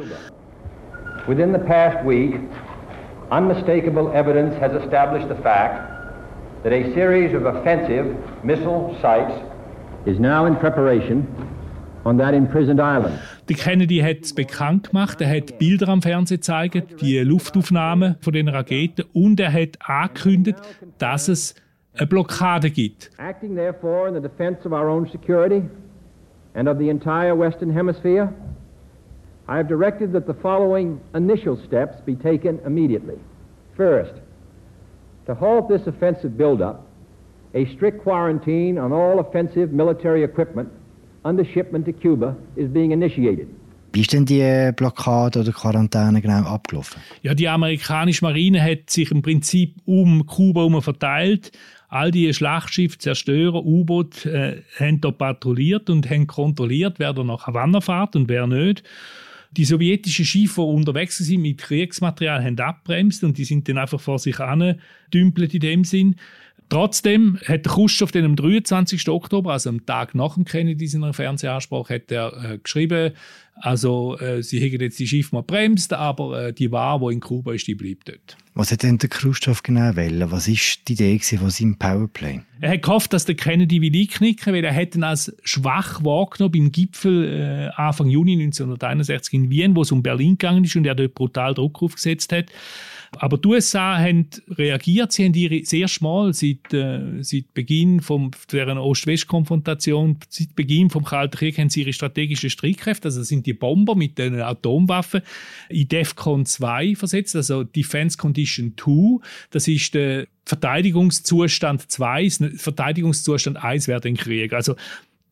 Within 1.27 1.53
the 1.53 1.59
past 1.59 2.07
week, 2.07 2.35
unmistakable 3.31 4.11
evidence 4.13 4.55
has 4.61 4.73
established 4.83 5.29
the 5.29 5.43
fact 5.43 5.99
that 6.63 6.73
a 6.73 6.93
series 6.95 7.35
of 7.35 7.45
offensive 7.47 8.17
missile 8.43 8.97
sites 9.01 9.35
is 10.07 10.19
now 10.19 10.47
in 10.47 10.57
preparation 10.57 11.27
on 12.05 12.19
that 12.19 12.35
imprisoned 12.35 12.81
island. 12.81 13.19
Der 13.49 13.57
Kennedy 13.57 13.99
hat 13.99 14.19
es 14.23 14.35
bekannt 14.35 14.91
gemacht, 14.91 15.21
er 15.21 15.29
hat 15.29 15.59
Bilder 15.59 15.89
am 15.89 16.03
Fernsehen 16.03 16.39
gezeigt, 16.39 17.01
die 17.01 17.19
Luftaufnahmen 17.19 18.17
von 18.21 18.33
den 18.33 18.49
Raketen 18.49 19.05
und 19.13 19.41
er 19.41 19.53
hat 19.53 19.79
angekündigt, 19.85 20.59
dass 20.99 21.29
es 21.29 21.55
eine 21.97 22.07
Blockade 22.07 22.71
gibt. 22.71 23.11
Acting 23.19 23.55
therefore 23.55 24.09
in 24.09 24.15
the 24.15 24.21
defense 24.21 24.67
of 24.67 24.73
our 24.73 24.89
own 24.89 25.07
security 25.09 25.63
and 26.55 26.69
of 26.69 26.79
the 26.79 26.89
entire 26.89 27.37
Western 27.39 27.71
Hemisphere, 27.71 28.33
I 29.49 29.57
have 29.57 29.67
directed 29.67 30.13
that 30.13 30.27
the 30.27 30.35
following 30.35 31.01
initial 31.15 31.59
steps 31.67 31.97
be 32.05 32.15
taken 32.15 32.61
immediately. 32.67 33.19
First, 33.77 34.13
to 35.27 35.35
halt 35.35 35.69
this 35.69 35.87
offensive 35.87 36.37
buildup, 36.37 36.87
a 37.55 37.65
strict 37.75 38.03
quarantine 38.03 38.77
on 38.79 38.93
all 38.93 39.21
offensive 39.21 39.73
military 39.73 40.23
equipment 40.23 40.69
under 41.25 41.45
shipment 41.45 41.87
to 41.87 41.93
Cuba 41.93 42.37
is 42.57 42.69
being 42.69 42.93
initiated. 42.93 43.49
Wie 43.95 44.03
ist 44.03 44.13
denn 44.13 44.27
die 44.27 44.71
Blockade 44.77 45.41
oder 45.41 45.51
Quarantäne 45.51 46.21
genau 46.21 46.43
abgelaufen? 46.43 47.01
Ja, 47.23 47.33
die 47.35 47.49
amerikanische 47.49 48.23
Marine 48.23 48.63
hat 48.63 48.91
sich 48.91 49.11
im 49.11 49.23
Prinzip 49.23 49.77
um 49.87 50.27
Kuba 50.27 50.61
herum 50.61 50.83
verteilt. 50.83 51.53
All 51.89 52.11
die 52.11 52.33
Schlachtschiffe, 52.35 52.99
Zerstörer, 52.99 53.65
U-Boote 53.65 54.31
äh, 54.31 54.63
haben 54.79 55.01
dort 55.01 55.17
patrouilliert 55.17 55.89
und 55.89 56.11
haben 56.11 56.27
kontrolliert, 56.27 56.99
wer 56.99 57.15
da 57.15 57.25
nach 57.25 57.47
Havanna 57.47 57.81
fährt 57.81 58.15
und 58.15 58.29
wer 58.29 58.47
nicht. 58.47 58.85
Die 59.53 59.65
sowjetischen 59.65 60.25
Schiffe, 60.25 60.61
die 60.61 60.67
unterwegs 60.67 61.19
sind 61.19 61.43
mit 61.43 61.59
Kriegsmaterial, 61.59 62.45
haben 62.45 62.59
abbremst 62.59 63.25
und 63.25 63.39
die 63.39 63.45
sind 63.45 63.69
dann 63.69 63.79
einfach 63.79 64.01
vor 64.01 64.19
sich 64.19 64.37
dümpelt 65.13 65.55
in 65.55 65.61
dem 65.61 65.85
Sinn. 65.85 66.17
Trotzdem 66.69 67.39
hat 67.47 67.65
der 67.65 67.73
Khrushchev 67.73 68.13
dann 68.13 68.27
am 68.27 68.37
23. 68.37 69.09
Oktober, 69.09 69.53
also 69.53 69.71
am 69.71 69.87
Tag 69.87 70.15
nach 70.15 70.35
dem 70.35 70.45
Kennedy 70.45 70.87
seiner 70.87 71.15
Fernsehansprache, 71.15 71.95
hat 71.95 72.13
er 72.13 72.33
äh, 72.45 72.59
geschrieben, 72.59 73.13
also 73.55 74.19
äh, 74.19 74.43
sie 74.43 74.61
hätten 74.61 74.83
jetzt 74.83 74.99
die 74.99 75.07
Schiffe 75.07 75.35
mal 75.35 75.43
bremst, 75.43 75.95
aber 75.95 76.49
äh, 76.49 76.53
die 76.53 76.71
Ware, 76.71 77.09
die 77.09 77.15
in 77.15 77.21
Kuba 77.21 77.55
ist, 77.55 77.67
die 77.67 77.75
bleibt 77.75 78.11
dort. 78.11 78.37
Was 78.59 78.73
hat 78.73 78.83
denn 78.83 78.99
der 78.99 79.09
Khrushchev 79.09 79.63
genau 79.63 79.95
wollen? 79.95 80.33
Was 80.33 80.49
war 80.49 80.57
die 80.89 80.93
Idee 80.93 81.21
von 81.21 81.49
seinem 81.49 81.77
Powerplay? 81.77 82.41
Er 82.61 82.73
hat 82.73 82.83
gehofft, 82.83 83.13
dass 83.13 83.25
der 83.25 83.37
Kennedy 83.37 83.81
will 83.81 83.95
einknicken, 83.95 84.53
weil 84.53 84.65
er 84.65 84.75
hat 84.75 84.97
ihn 84.97 85.05
als 85.05 85.33
schwach 85.45 86.03
wahrgenommen 86.03 86.51
beim 86.51 86.73
Gipfel 86.73 87.71
äh, 87.77 87.81
Anfang 87.81 88.09
Juni 88.09 88.33
1961 88.33 89.33
in 89.33 89.51
Wien, 89.51 89.77
wo 89.77 89.83
es 89.83 89.93
um 89.93 90.03
Berlin 90.03 90.39
gegangen 90.39 90.65
ist 90.65 90.75
und 90.75 90.85
er 90.87 90.97
dort 90.97 91.15
brutal 91.15 91.55
Druck 91.55 91.81
aufgesetzt 91.85 92.33
hat. 92.33 92.47
Aber 93.17 93.39
die 93.39 93.49
USA 93.49 93.99
haben 93.99 94.29
reagiert. 94.49 95.13
Sie 95.13 95.25
haben 95.25 95.35
ihre 95.35 95.65
sehr 95.65 95.89
schmal 95.89 96.35
seit, 96.35 96.73
äh, 96.73 97.23
seit 97.23 97.53
Beginn 97.55 98.01
von 98.01 98.31
der 98.53 98.77
Ost-West-Konfrontation, 98.77 100.19
seit 100.29 100.55
Beginn 100.55 100.91
vom 100.91 101.05
Kalten 101.05 101.37
Krieg, 101.37 101.59
haben 101.59 101.71
sie 101.71 101.83
ihre 101.83 101.93
strategischen 101.93 102.51
Streitkräfte, 102.51 103.09
also 103.09 103.23
sind 103.23 103.47
die 103.47 103.55
Bomber 103.55 103.95
mit 103.95 104.19
den 104.19 104.41
Atomwaffen, 104.41 105.23
in 105.69 105.89
DEFCON 105.89 106.47
2 106.47 106.95
versetzt, 106.97 107.35
also 107.37 107.65
Defense 107.65 108.19
Condition 108.19 108.75
2. 108.77 109.25
Das 109.51 109.69
ist 109.69 109.95
der 109.95 110.27
Verteidigungszustand 110.45 111.91
2, 111.91 112.31
Verteidigungszustand 112.57 113.63
1 113.63 113.89
wäre 113.89 114.03
ein 114.05 114.17
Krieg. 114.17 114.53
Also 114.53 114.77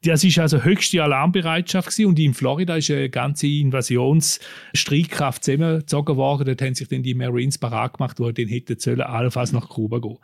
das 0.05 0.25
ist 0.25 0.38
also 0.38 0.62
höchste 0.62 1.03
Alarmbereitschaft 1.03 1.88
gewesen. 1.88 2.07
und 2.07 2.19
in 2.19 2.35
Florida 2.35 2.76
ist 2.76 2.91
eine 2.91 3.09
ganze 3.11 3.47
Invasionsstreitkraft 3.47 5.45
zusammengezogen 5.45 6.17
worden. 6.17 6.47
Dort 6.47 6.62
haben 6.62 6.75
sich 6.75 6.88
dann 6.88 7.03
die 7.03 7.15
Marines 7.15 7.59
parat 7.59 7.95
gemacht, 7.95 8.19
die 8.19 8.33
dann 8.33 8.49
hätten 8.49 8.79
sollen, 8.79 9.00
allenfalls 9.00 9.53
nach 9.53 9.69
Kuba 9.69 9.99
gehen. 9.99 10.19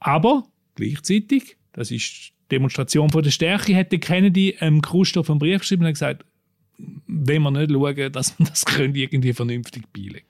Aber 0.00 0.44
gleichzeitig, 0.74 1.56
das 1.72 1.90
ist 1.90 2.32
Demonstration 2.50 3.10
von 3.10 3.22
der 3.22 3.30
Stärke, 3.30 3.74
hätte 3.74 3.98
Kennedy 3.98 4.56
ähm, 4.60 4.80
Khrushchev 4.80 5.30
einen 5.30 5.38
Brief 5.38 5.60
geschrieben 5.60 5.84
und 5.84 5.92
gesagt, 5.92 6.24
wenn 7.06 7.42
wir 7.42 7.50
nicht 7.50 7.72
schauen, 7.72 8.12
dass 8.12 8.38
wir 8.38 8.46
das 8.46 8.64
irgendwie 8.78 9.32
vernünftig 9.32 9.84
beilegen. 9.92 10.24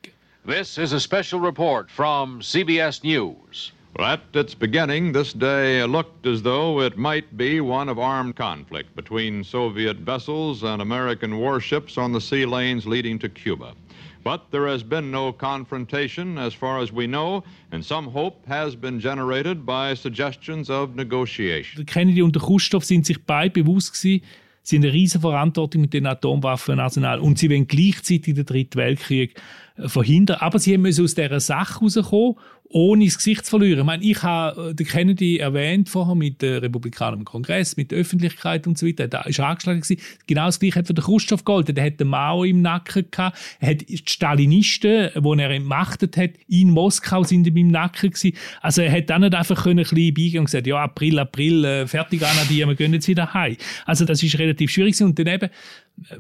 This 0.47 0.79
is 0.79 0.93
a 0.93 1.01
special 1.01 1.41
report 1.41 1.91
from 1.91 2.41
CBS 2.41 3.03
News. 3.03 3.73
At 3.99 4.21
its 4.35 4.55
beginning, 4.55 5.13
this 5.13 5.33
day 5.33 5.83
looked 5.85 6.27
as 6.27 6.43
though 6.43 6.83
it 6.83 6.99
might 6.99 7.35
be 7.37 7.63
one 7.63 7.89
of 7.89 7.99
armed 7.99 8.37
conflict 8.37 8.95
between 8.95 9.43
Soviet 9.43 9.97
vessels 9.97 10.65
and 10.65 10.83
American 10.83 11.39
warships 11.39 11.97
on 11.97 12.13
the 12.13 12.21
sea 12.21 12.45
lanes 12.45 12.87
leading 12.87 13.19
to 13.21 13.29
Cuba. 13.31 13.75
But 14.23 14.51
there 14.51 14.67
has 14.67 14.83
been 14.83 15.11
no 15.11 15.33
confrontation 15.33 16.37
as 16.37 16.53
far 16.53 16.83
as 16.83 16.93
we 16.93 17.07
know, 17.07 17.43
and 17.73 17.83
some 17.83 18.09
hope 18.09 18.45
has 18.47 18.77
been 18.77 19.01
generated 19.01 19.65
by 19.65 19.95
suggestions 19.95 20.69
of 20.69 20.95
negotiation. 20.95 21.87
Kennedy 21.87 22.21
und 22.21 22.39
Khrushchev 22.39 22.85
sind 22.85 23.07
sich 23.07 23.25
beide 23.25 23.51
bewusst 23.51 23.95
gewesen, 23.95 24.21
sie 24.63 24.77
haben 24.77 24.85
eine 24.85 24.93
riesige 24.93 25.23
Verantwortung 25.23 25.81
mit 25.81 25.95
den 25.95 26.07
Atomwaffenarsenal 26.07 27.21
und 27.21 27.39
sie 27.39 27.49
wollen 27.49 27.67
gleichzeitig 27.67 28.35
den 28.35 28.45
Dritten 28.45 28.77
Weltkrieg 28.77 29.41
verhindern. 29.77 30.39
Aber 30.41 30.59
sie 30.59 30.77
müssen 30.77 31.05
aus 31.05 31.15
dieser 31.15 31.41
Sache 31.41 31.81
rauskommen 31.81 32.35
ohne 32.69 33.05
das 33.05 33.17
Gesicht 33.17 33.45
zu 33.45 33.51
verlieren. 33.51 33.81
Ich 33.81 33.85
meine, 33.87 34.05
ich 34.05 34.23
habe 34.23 34.71
äh, 34.71 34.75
den 34.75 34.87
Kennedy 34.87 35.39
erwähnt 35.39 35.89
vorher 35.89 36.15
mit 36.15 36.43
den 36.43 36.59
Republikanern 36.59 37.21
im 37.21 37.25
Kongress, 37.25 37.77
mit 37.77 37.91
der 37.91 37.99
Öffentlichkeit 37.99 38.67
und 38.67 38.77
so 38.79 38.87
weiter. 38.87 39.09
Da 39.09 39.23
ist 39.23 39.41
angeschlagen 39.41 39.81
gewesen. 39.81 40.01
Genau 40.27 40.47
das 40.47 40.59
Gleiche 40.59 40.81
hat 40.81 40.89
den 40.89 40.97
Khrushchev 40.97 41.39
gegolten. 41.39 41.75
Der 41.75 41.85
hat 41.85 42.01
den 42.01 42.09
Mao 42.09 42.45
im 42.45 42.63
Nacken 42.63 43.11
gehabt. 43.11 43.39
Er 43.61 43.71
hat 43.71 43.89
die 43.89 43.99
Stalinisten, 43.99 45.11
die 45.15 45.43
er 45.43 45.51
entmachtet 45.51 46.17
hat, 46.17 46.31
in 46.49 46.71
Moskau 46.71 47.23
sind 47.23 47.47
ihm 47.47 47.57
im 47.57 47.69
Nacken 47.69 48.11
gewesen. 48.11 48.37
Also 48.61 48.83
er 48.83 48.93
hat 48.93 49.11
dann 49.11 49.23
nicht 49.23 49.35
einfach 49.35 49.63
können, 49.63 49.79
ein 49.79 49.85
bisschen 49.85 50.15
beigehen 50.15 50.41
und 50.41 50.47
gesagt, 50.47 50.67
ja, 50.67 50.83
April, 50.83 51.19
April, 51.19 51.65
äh, 51.65 51.87
fertig 51.87 52.23
an 52.25 52.37
die, 52.49 52.67
wir 52.67 52.75
gehen 52.75 52.93
jetzt 52.93 53.09
wieder 53.09 53.33
heim. 53.33 53.57
Also 53.85 54.05
das 54.05 54.23
ist 54.23 54.39
relativ 54.39 54.71
schwierig 54.71 55.01
und 55.03 55.19
dann 55.19 55.27
eben 55.27 55.51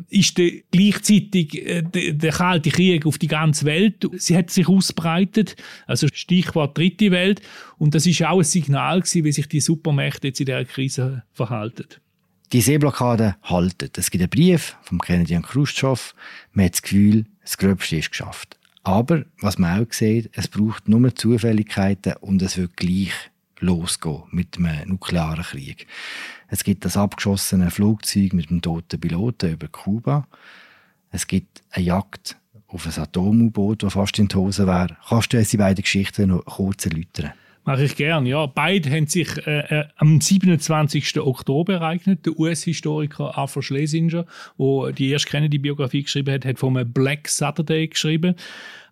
ist 0.08 0.38
der, 0.38 0.50
gleichzeitig 0.70 1.66
äh, 1.66 1.82
der, 1.82 2.32
kalte 2.32 2.70
Krieg 2.70 3.06
auf 3.06 3.18
die 3.18 3.28
ganze 3.28 3.64
Welt. 3.66 4.08
Sie 4.14 4.36
hat 4.36 4.50
sich 4.50 4.68
ausbreitet, 4.68 5.56
also 5.86 6.08
Stichwort 6.12 6.76
dritte 6.76 7.10
Welt. 7.10 7.42
Und 7.78 7.94
das 7.94 8.06
ist 8.06 8.22
auch 8.24 8.38
ein 8.38 8.44
Signal 8.44 9.00
gewesen, 9.00 9.24
wie 9.24 9.32
sich 9.32 9.48
die 9.48 9.60
Supermächte 9.60 10.28
jetzt 10.28 10.40
in 10.40 10.46
dieser 10.46 10.64
Krise 10.64 11.22
verhalten. 11.32 11.86
Die 12.52 12.60
Seeblockade 12.60 13.36
halten. 13.42 13.90
Es 13.96 14.10
gibt 14.10 14.22
einen 14.22 14.30
Brief 14.30 14.76
vom 14.82 15.00
Kennedy 15.00 15.34
an 15.34 15.42
Khrushchev. 15.42 16.14
Man 16.52 16.66
hat 16.66 16.74
das 16.74 16.82
Gefühl, 16.82 17.26
das 17.42 17.58
Gröbste 17.58 17.96
ist 17.96 18.10
geschafft. 18.10 18.56
Aber, 18.82 19.24
was 19.40 19.58
man 19.58 19.82
auch 19.82 19.92
sieht, 19.92 20.30
es 20.32 20.46
braucht 20.46 20.88
nur 20.88 21.12
Zufälligkeiten 21.14 22.14
und 22.20 22.40
es 22.42 22.56
wird 22.56 22.76
gleich 22.76 23.12
losgehen 23.60 24.22
mit 24.30 24.58
einem 24.58 24.88
nuklearen 24.88 25.44
Krieg. 25.44 25.86
Es 26.48 26.64
gibt 26.64 26.84
das 26.84 26.96
abgeschossene 26.96 27.70
Flugzeug 27.70 28.32
mit 28.32 28.50
dem 28.50 28.62
toten 28.62 29.00
Piloten 29.00 29.52
über 29.52 29.68
Kuba. 29.68 30.26
Es 31.10 31.26
gibt 31.26 31.62
eine 31.70 31.84
Jagd 31.84 32.36
auf 32.68 32.86
ein 32.86 33.02
Atom-U-Boot, 33.02 33.82
das 33.82 33.94
fast 33.94 34.18
in 34.18 34.28
die 34.28 34.36
Hose 34.36 34.66
wäre. 34.66 34.96
Kannst 35.08 35.32
du 35.32 35.38
uns 35.38 35.50
die 35.50 35.56
beiden 35.56 35.82
Geschichten 35.82 36.28
noch 36.28 36.44
kurz 36.44 36.86
erläutern? 36.86 37.32
Mache 37.66 37.82
ich 37.82 37.96
gern, 37.96 38.26
ja. 38.26 38.46
Beide 38.46 38.88
haben 38.92 39.08
sich 39.08 39.44
äh, 39.44 39.80
äh, 39.80 39.84
am 39.96 40.20
27. 40.20 41.18
Oktober 41.18 41.74
ereignet. 41.74 42.24
Der 42.24 42.38
US-Historiker 42.38 43.36
Arthur 43.36 43.60
Schlesinger, 43.60 44.24
der 44.56 44.92
die 44.92 45.10
erste 45.10 45.30
Kennedy-Biografie 45.30 46.04
geschrieben 46.04 46.32
hat, 46.32 46.44
hat 46.44 46.60
vom 46.60 46.80
Black 46.92 47.26
Saturday 47.28 47.88
geschrieben. 47.88 48.36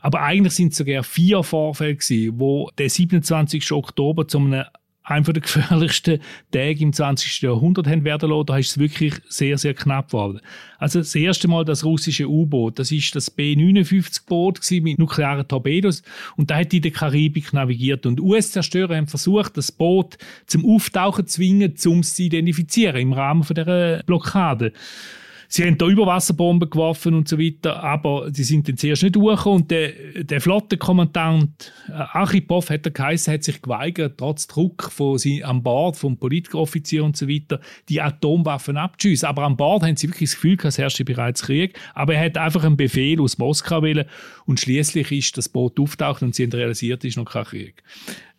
Aber 0.01 0.23
eigentlich 0.23 0.55
sind 0.55 0.73
es 0.73 0.79
sogar 0.79 1.05
vier 1.05 1.45
Vorfälle 1.45 1.95
gewesen, 1.95 2.41
wo 2.41 2.69
der 2.77 2.91
27. 2.91 3.71
Oktober 3.71 4.27
zu 4.27 4.39
einem 4.39 4.65
einer 5.05 5.33
der 5.33 5.43
gefährlichsten 5.43 6.21
Tage 6.51 6.81
im 6.81 6.93
20. 6.93 7.43
Jahrhundert 7.43 7.87
haben 7.87 8.05
werden 8.05 8.31
lassen. 8.31 8.47
Da 8.47 8.59
ist 8.59 8.71
es 8.71 8.79
wirklich 8.79 9.15
sehr, 9.29 9.59
sehr 9.59 9.75
knapp 9.75 10.09
geworden. 10.09 10.41
Also 10.79 10.99
das 10.99 11.15
erste 11.15 11.47
Mal 11.47 11.65
das 11.65 11.85
russische 11.85 12.29
U-Boot, 12.29 12.79
das 12.79 12.91
ist 12.91 13.15
das 13.15 13.31
B-59-Boot 13.31 14.61
mit 14.83 14.99
nuklearen 14.99 15.47
Torpedos 15.47 16.03
und 16.37 16.51
da 16.51 16.57
hat 16.57 16.75
in 16.75 16.83
der 16.83 16.91
Karibik 16.91 17.53
navigiert 17.53 18.07
und 18.07 18.21
US-Zerstörer 18.21 18.97
haben 18.97 19.07
versucht, 19.07 19.57
das 19.57 19.71
Boot 19.71 20.19
zum 20.47 20.65
Auftauchen 20.65 21.27
zu 21.27 21.35
zwingen, 21.35 21.75
um 21.87 22.01
es 22.01 22.15
zu 22.15 22.23
identifizieren 22.23 22.97
im 22.97 23.13
Rahmen 23.13 23.45
von 23.45 23.55
der 23.55 24.03
Blockade. 24.07 24.73
Sie 25.57 25.63
haben 25.63 25.79
da 25.79 25.87
Überwasserbomben 25.87 26.69
geworfen 26.69 27.15
und 27.15 27.29
so 27.29 27.39
weiter, 27.39 27.81
aber 27.81 28.29
sie 28.35 28.43
sind 28.43 28.67
dann 28.67 28.77
zuerst 28.77 29.05
nicht 29.05 29.15
durch 29.15 29.47
und 29.47 29.71
der, 29.71 29.93
der 30.25 30.41
Flottenkommandant 30.41 31.73
äh, 31.87 31.93
Archipov 31.93 32.71
hat 32.71 32.85
er 32.87 32.91
geheißen, 32.91 33.33
hat 33.33 33.45
sich 33.45 33.63
geweigert, 33.63 34.19
trotz 34.19 34.49
Druck 34.49 34.91
von 34.91 35.17
sie 35.17 35.45
an 35.45 35.63
Bord, 35.63 35.97
vom 35.97 36.17
Politikoffizier 36.17 37.05
und 37.05 37.17
so 37.17 37.29
weiter, 37.29 37.61
die 37.89 38.01
Atomwaffen 38.03 38.77
abzuschießen. 38.77 39.29
Aber 39.29 39.45
an 39.45 39.57
Bord 39.57 39.85
haben 39.85 39.97
sie 39.97 40.09
wirklich 40.09 40.31
das 40.31 40.41
Gefühl, 40.41 40.59
es 40.65 40.77
herrsche 40.77 41.05
bereits 41.05 41.43
Krieg, 41.43 41.79
aber 41.95 42.17
er 42.17 42.25
hat 42.25 42.37
einfach 42.37 42.65
einen 42.65 42.77
Befehl 42.77 43.21
aus 43.21 43.39
Moskau 43.39 43.81
wählen 43.85 44.07
und 44.47 44.59
schließlich 44.59 45.13
ist 45.13 45.39
das 45.39 45.49
Boot 45.49 45.79
auftaucht 45.79 46.25
und 46.25 46.35
sie 46.35 46.43
haben 46.43 46.53
realisiert, 46.53 47.05
es 47.05 47.11
ist 47.11 47.17
noch 47.17 47.31
kein 47.31 47.45
Krieg. 47.45 47.85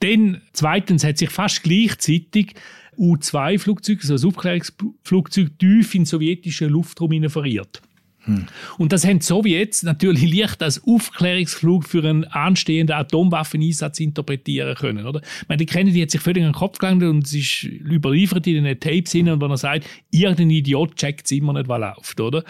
Dann, 0.01 0.41
zweitens, 0.51 1.05
hat 1.05 1.17
sich 1.17 1.29
fast 1.29 1.63
gleichzeitig 1.63 2.55
U-2-Flugzeug, 2.98 4.00
also 4.02 4.28
ein 4.28 4.34
Aufklärungsflugzeug, 4.34 5.60
tief 5.60 5.96
in 5.96 6.06
sowjetischen 6.06 6.70
Luftraum 6.70 7.30
verirrt. 7.30 7.82
Hm. 8.25 8.46
Und 8.78 8.92
das 8.92 9.06
haben 9.06 9.20
die 9.20 9.25
Sowjets 9.25 9.84
natürlich 9.84 10.32
leicht 10.34 10.62
als 10.62 10.84
Aufklärungsflug 10.84 11.86
für 11.86 12.04
einen 12.04 12.24
anstehenden 12.25 12.96
Atomwaffeneinsatz 12.96 14.00
interpretieren 14.00 14.75
können. 14.75 15.06
Oder? 15.06 15.22
Ich 15.42 15.48
meine, 15.48 15.58
die 15.58 15.66
Kennedy 15.66 16.02
hat 16.02 16.12
sich 16.12 16.22
völlig 16.22 16.44
an 16.44 16.52
den 16.52 16.56
Kopf 16.56 16.80
gelangt 16.80 17.04
und 17.04 17.25
es 17.25 17.34
ist 17.34 17.64
überliefert 17.64 18.48
in 18.48 18.64
den 18.64 18.80
Tapes 18.80 19.12
hin, 19.12 19.30
wo 19.40 19.46
er 19.46 19.58
sagt, 19.58 19.86
irgendein 20.12 20.50
Idiot 20.50 20.96
checkt 20.96 21.32
immer 21.32 21.54
nicht, 21.54 21.68
was 21.68 21.80
läuft. 21.80 22.20
Oder? 22.20 22.44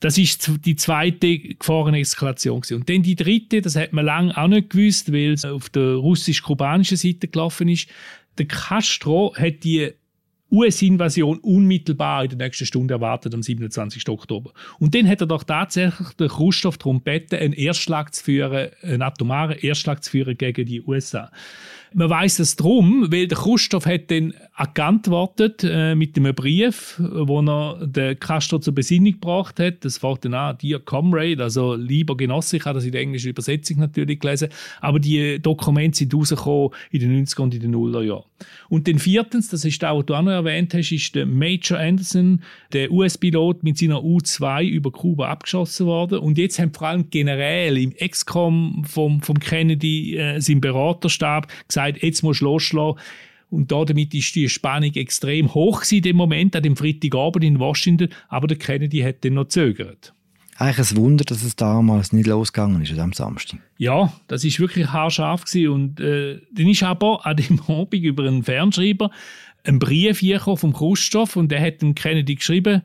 Das 0.00 0.18
ist 0.18 0.50
die 0.64 0.76
zweite 0.76 1.38
Gefahreneskalation. 1.38 2.60
Und 2.72 2.90
dann 2.90 3.02
die 3.02 3.14
dritte, 3.14 3.62
das 3.62 3.76
hat 3.76 3.92
man 3.92 4.04
lange 4.04 4.36
auch 4.36 4.48
nicht 4.48 4.70
gewusst, 4.70 5.12
weil 5.12 5.32
es 5.32 5.44
auf 5.44 5.70
der 5.70 5.94
russisch-kubanischen 5.94 6.96
Seite 6.96 7.28
gelaufen 7.28 7.68
ist 7.68 7.88
der 8.38 8.46
Castro 8.46 9.34
hat 9.36 9.64
die 9.64 9.92
US-Invasion 10.54 11.38
unmittelbar 11.38 12.24
in 12.24 12.30
der 12.30 12.46
nächsten 12.46 12.66
Stunde 12.66 12.94
erwartet, 12.94 13.34
am 13.34 13.42
27. 13.42 14.08
Oktober. 14.08 14.52
Und 14.78 14.94
dann 14.94 15.08
hat 15.08 15.20
er 15.20 15.26
doch 15.26 15.44
tatsächlich 15.44 16.08
der 16.18 16.28
Khrushchev 16.28 16.78
darum 16.78 16.98
gebeten, 16.98 17.36
einen 17.36 17.52
Erstschlag 17.52 18.14
zu 18.14 18.24
führen, 18.24 18.70
einen 18.82 19.02
atomaren 19.02 19.58
Erstschlag 19.58 20.02
zu 20.02 20.10
führen 20.10 20.36
gegen 20.38 20.66
die 20.66 20.82
USA. 20.82 21.30
Man 21.96 22.10
weiß 22.10 22.40
es 22.40 22.56
drum, 22.56 23.06
weil 23.12 23.28
der 23.28 23.38
Khrushchev 23.38 23.88
hat 23.88 24.10
dann 24.10 24.34
geantwortet 24.74 25.62
äh, 25.62 25.94
mit 25.94 26.16
einem 26.16 26.34
Brief, 26.34 26.96
wo 26.98 27.40
er 27.40 27.86
den 27.86 28.18
Castro 28.18 28.58
zur 28.58 28.74
Besinnung 28.74 29.12
gebracht 29.12 29.60
hat. 29.60 29.84
Das 29.84 29.98
fängt 29.98 30.24
dann 30.24 30.34
an, 30.34 30.58
Dear 30.60 30.80
Comrade, 30.80 31.40
also 31.40 31.76
lieber 31.76 32.16
Genosse. 32.16 32.56
Ich 32.56 32.64
habe 32.64 32.74
das 32.74 32.84
in 32.84 32.90
der 32.90 33.00
englischen 33.00 33.30
Übersetzung 33.30 33.78
natürlich 33.78 34.18
gelesen. 34.18 34.48
Aber 34.80 34.98
die 34.98 35.38
Dokumente 35.40 35.98
sind 35.98 36.12
rausgekommen 36.12 36.70
in 36.90 36.98
den 36.98 37.24
90er 37.24 37.42
und 37.42 37.54
in 37.54 37.60
den 37.60 37.70
Nuller 37.70 38.02
Jahren. 38.02 38.24
Und 38.68 38.88
dann 38.88 38.98
viertens, 38.98 39.48
das 39.50 39.64
ist 39.64 39.84
auch, 39.84 39.98
was 39.98 40.06
du 40.06 40.14
auch 40.14 40.22
noch 40.22 40.43
erwähnt 40.44 40.74
hast, 40.74 40.92
ist 40.92 41.14
der 41.14 41.26
Major 41.26 41.78
Anderson, 41.78 42.42
der 42.72 42.90
US-Pilot 42.90 43.62
mit 43.62 43.78
seiner 43.78 44.02
U-2 44.02 44.64
über 44.64 44.90
Kuba 44.90 45.28
abgeschossen 45.28 45.86
worden. 45.86 46.18
Und 46.18 46.38
jetzt 46.38 46.58
haben 46.58 46.72
vor 46.72 46.88
allem 46.88 47.10
generell 47.10 47.78
im 47.78 47.92
Excom 47.92 48.84
vom, 48.86 49.20
vom 49.20 49.38
Kennedy, 49.38 50.16
äh, 50.16 50.40
sein 50.40 50.60
Beraterstab, 50.60 51.48
gesagt, 51.68 52.02
jetzt 52.02 52.22
musst 52.22 52.40
du 52.40 52.46
loslassen. 52.46 52.98
Und 53.50 53.70
damit 53.70 54.12
ist 54.14 54.34
die 54.34 54.48
Spannung 54.48 54.92
extrem 54.94 55.54
hoch 55.54 55.84
in 55.90 56.02
dem 56.02 56.16
Moment, 56.16 56.56
an 56.56 56.62
dem 56.62 56.76
Freitagabend 56.76 57.44
in 57.44 57.60
Washington. 57.60 58.08
Aber 58.28 58.46
der 58.48 58.58
Kennedy 58.58 59.00
hat 59.00 59.24
dann 59.24 59.34
noch 59.34 59.46
zögert. 59.46 60.12
Eigentlich 60.56 60.92
ein 60.92 60.96
Wunder, 60.98 61.24
dass 61.24 61.42
es 61.42 61.56
damals 61.56 62.12
nicht 62.12 62.28
losgegangen 62.28 62.80
ist, 62.82 62.96
am 62.96 63.12
Samstag. 63.12 63.58
Ja, 63.76 64.12
das 64.28 64.44
ist 64.44 64.60
wirklich 64.60 64.86
haarscharf 64.88 65.44
gewesen. 65.44 65.68
Und 65.68 66.00
äh, 66.00 66.40
dann 66.52 66.68
ist 66.68 66.82
aber 66.82 67.26
an 67.26 67.36
dem 67.36 67.60
Abend 67.68 67.94
über 67.94 68.24
einen 68.24 68.44
Fernschreiber 68.44 69.10
ein 69.64 69.78
Brief 69.78 70.22
vom 70.56 70.72
Khrushchev 70.72 71.38
und 71.38 71.50
der 71.50 71.60
hat 71.60 71.82
dem 71.82 71.94
Kennedy 71.94 72.36
geschrieben, 72.36 72.82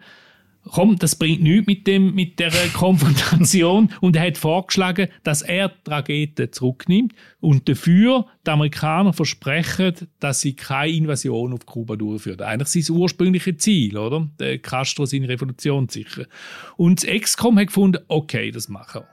komm, 0.64 0.98
das 0.98 1.16
bringt 1.16 1.42
nichts 1.42 1.68
mit, 1.68 1.88
dem, 1.88 2.14
mit 2.16 2.40
der 2.40 2.52
Konfrontation. 2.74 3.90
und 4.02 4.16
er 4.16 4.28
hat 4.28 4.38
vorgeschlagen, 4.38 5.10
dass 5.24 5.42
er 5.42 5.70
die 5.70 5.90
Rakete 5.90 6.52
zurücknimmt 6.52 7.14
und 7.40 7.68
dafür 7.68 8.26
die 8.46 8.52
Amerikaner 8.52 9.14
versprechen, 9.14 9.94
dass 10.20 10.42
sie 10.42 10.56
keine 10.56 10.92
Invasion 10.92 11.54
auf 11.54 11.66
Kuba 11.66 11.96
durchführen. 11.96 12.42
Eigentlich 12.42 12.86
sein 12.86 12.96
ursprüngliches 12.96 13.58
Ziel, 13.58 13.98
oder? 13.98 14.28
Der 14.40 14.60
Castro 14.60 15.06
seine 15.06 15.30
Revolution 15.30 15.90
sicher. 15.90 16.26
Und 16.78 17.04
das 17.04 17.10
EXCOM 17.10 17.58
hat 17.60 17.68
gefunden, 17.68 18.04
okay, 18.08 18.52
das 18.52 18.70
machen 18.70 19.02
wir. 19.02 19.08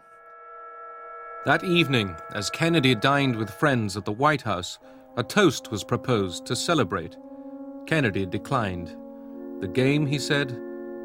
That 1.44 1.62
evening, 1.62 2.10
as 2.32 2.50
Kennedy 2.50 2.96
dined 2.96 3.38
with 3.38 3.50
friends 3.50 3.96
at 3.96 4.04
the 4.04 4.12
White 4.12 4.44
House, 4.44 4.80
a 5.16 5.22
toast 5.22 5.70
was 5.70 5.84
proposed 5.84 6.44
to 6.46 6.56
celebrate. 6.56 7.16
Kennedy 7.86 8.26
declined. 8.26 8.96
The 9.60 9.68
game, 9.68 10.06
he 10.06 10.18
said, 10.18 10.52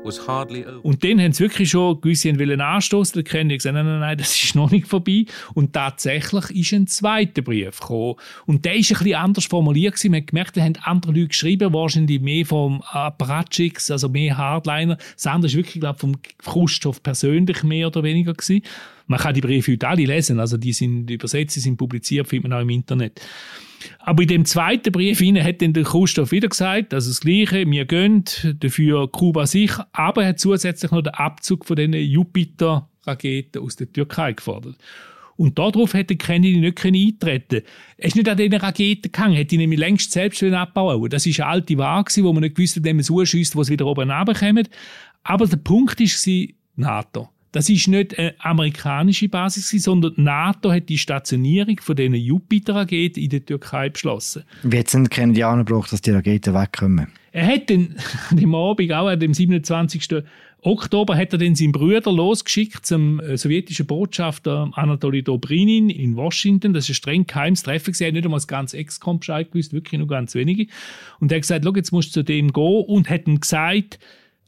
und 0.03 1.03
dann 1.03 1.21
haben 1.21 1.31
sie 1.31 1.43
wirklich 1.43 1.69
schon 1.69 2.01
gewisse 2.01 2.37
wollen 2.39 2.59
anstoßen. 2.59 3.13
Der 3.13 3.23
Kennedy 3.23 3.57
gesagt, 3.57 3.75
nein, 3.75 3.85
nein, 3.85 3.99
nein, 3.99 4.17
das 4.17 4.35
ist 4.35 4.55
noch 4.55 4.71
nicht 4.71 4.87
vorbei. 4.87 5.25
Und 5.53 5.73
tatsächlich 5.73 6.49
ist 6.49 6.73
ein 6.73 6.87
zweiter 6.87 7.43
Brief 7.43 7.79
gekommen. 7.79 8.15
Und 8.47 8.65
der 8.65 8.75
ist 8.75 8.91
ein 8.91 8.97
bisschen 8.97 9.15
anders 9.15 9.45
formuliert 9.45 9.95
gewesen. 9.95 10.11
Man 10.11 10.21
hat 10.21 10.27
gemerkt, 10.27 10.57
da 10.57 10.61
haben 10.61 10.75
andere 10.83 11.11
Leute 11.11 11.27
geschrieben, 11.27 11.73
wahrscheinlich 11.73 12.19
mehr 12.19 12.45
vom 12.45 12.81
Apparatschix, 12.81 13.91
also 13.91 14.09
mehr 14.09 14.37
Hardliner. 14.37 14.97
Das 15.13 15.27
andere 15.27 15.47
ist 15.51 15.55
wirklich, 15.55 15.81
glaube 15.81 15.99
vom 15.99 16.15
Khrushchev 16.39 16.99
persönlich 17.03 17.63
mehr 17.63 17.87
oder 17.87 18.01
weniger 18.01 18.33
gewesen. 18.33 18.63
Man 19.05 19.19
kann 19.19 19.35
die 19.35 19.41
Briefe 19.41 19.73
heute 19.73 19.87
alle 19.87 20.05
lesen, 20.05 20.39
also 20.39 20.57
die 20.57 20.73
sind 20.73 21.11
übersetzt, 21.11 21.55
die 21.57 21.59
sind 21.59 21.77
publiziert, 21.77 22.27
findet 22.27 22.49
man 22.49 22.57
auch 22.57 22.63
im 22.63 22.69
Internet. 22.69 23.21
Aber 23.99 24.21
in 24.21 24.27
dem 24.27 24.45
zweiten 24.45 24.91
Brief 24.91 25.21
hat 25.21 25.61
dann 25.61 25.73
der 25.73 25.83
Khrushchev 25.83 26.31
wieder 26.31 26.47
gesagt, 26.47 26.93
also 26.93 27.09
das 27.09 27.21
Gleiche, 27.21 27.69
wir 27.69 27.85
gehen 27.85 28.23
dafür 28.59 29.11
Kuba 29.11 29.45
sicher, 29.47 29.87
aber 29.93 30.23
er 30.23 30.29
hat 30.29 30.39
zusätzlich 30.39 30.91
noch 30.91 31.01
den 31.01 31.13
Abzug 31.13 31.65
von 31.65 31.75
diesen 31.75 31.93
Jupiter-Raketen 31.93 33.61
aus 33.61 33.75
der 33.75 33.91
Türkei 33.91 34.33
gefordert. 34.33 34.77
Und 35.37 35.57
darauf 35.57 35.95
hätte 35.95 36.15
Kennedy 36.17 36.59
nicht 36.59 36.85
eintreten 36.85 37.63
Er 37.97 38.05
ist 38.05 38.15
nicht 38.15 38.29
an 38.29 38.37
diesen 38.37 38.53
Raketen 38.53 39.11
gehangen, 39.11 39.33
hätte 39.33 39.55
ihn 39.55 39.61
nämlich 39.61 39.79
längst 39.79 40.11
selbst 40.11 40.43
abbauen 40.43 41.09
Das 41.09 41.25
ist 41.25 41.39
eine 41.39 41.49
alte 41.49 41.77
Ware, 41.79 42.05
wo 42.17 42.33
man 42.33 42.41
nicht 42.41 42.55
gewusst 42.55 42.75
hat, 42.75 42.83
wenn 42.83 42.97
man 42.97 43.01
es 43.01 43.09
wo 43.09 43.21
es 43.21 43.69
wieder 43.69 43.87
oben 43.87 44.11
runterkommt. 44.11 44.69
Aber 45.23 45.47
der 45.47 45.57
Punkt 45.57 45.99
war 45.99 46.47
NATO. 46.75 47.29
Das 47.51 47.69
ist 47.69 47.87
nicht 47.87 48.17
eine 48.17 48.33
amerikanische 48.39 49.27
Basis, 49.27 49.69
sondern 49.83 50.15
die 50.15 50.21
NATO 50.21 50.71
hat 50.71 50.87
die 50.87 50.97
Stationierung 50.97 51.79
von 51.81 51.95
diesen 51.95 52.15
Jupiter-Raketen 52.15 53.21
in 53.21 53.29
der 53.29 53.45
Türkei 53.45 53.89
beschlossen. 53.89 54.43
Wie 54.63 54.79
hat 54.79 54.85
es 54.85 54.93
denn 54.93 55.09
Kennedy 55.09 55.43
angebracht, 55.43 55.91
dass 55.91 56.01
die 56.01 56.11
Raketen 56.11 56.53
wegkommen? 56.53 57.07
Er 57.33 57.47
hat 57.47 57.69
dann 57.69 57.95
am 58.43 58.55
Abend, 58.55 58.93
auch 58.93 59.09
am 59.09 59.33
27. 59.33 60.23
Oktober, 60.63 61.17
hat 61.17 61.33
er 61.33 61.39
dann 61.39 61.55
seinen 61.55 61.71
Bruder 61.71 62.11
losgeschickt 62.11 62.85
zum 62.85 63.19
äh, 63.19 63.35
sowjetischen 63.35 63.87
Botschafter 63.87 64.69
Anatoly 64.73 65.23
Dobrinin 65.23 65.89
in 65.89 66.15
Washington. 66.15 66.73
Das 66.73 66.85
ist 66.85 66.91
ein 66.91 66.95
streng 66.95 67.27
geheimes 67.27 67.63
Treffen. 67.63 67.93
Er 67.99 68.07
hat 68.07 68.13
nicht 68.13 68.25
einmal 68.25 68.37
das 68.37 68.47
ganze 68.47 68.77
Ex-Com 68.77 69.19
Bescheid 69.19 69.51
gewusst, 69.51 69.73
wirklich 69.73 69.97
nur 69.97 70.07
ganz 70.07 70.35
wenige. 70.35 70.67
Und 71.19 71.31
er 71.31 71.37
hat 71.37 71.41
gesagt, 71.41 71.65
jetzt 71.75 71.91
musst 71.91 72.09
du 72.09 72.21
zu 72.21 72.23
dem 72.23 72.53
gehen 72.53 72.85
und 72.85 73.09
hat 73.09 73.27
ihm 73.27 73.39
gesagt, 73.39 73.99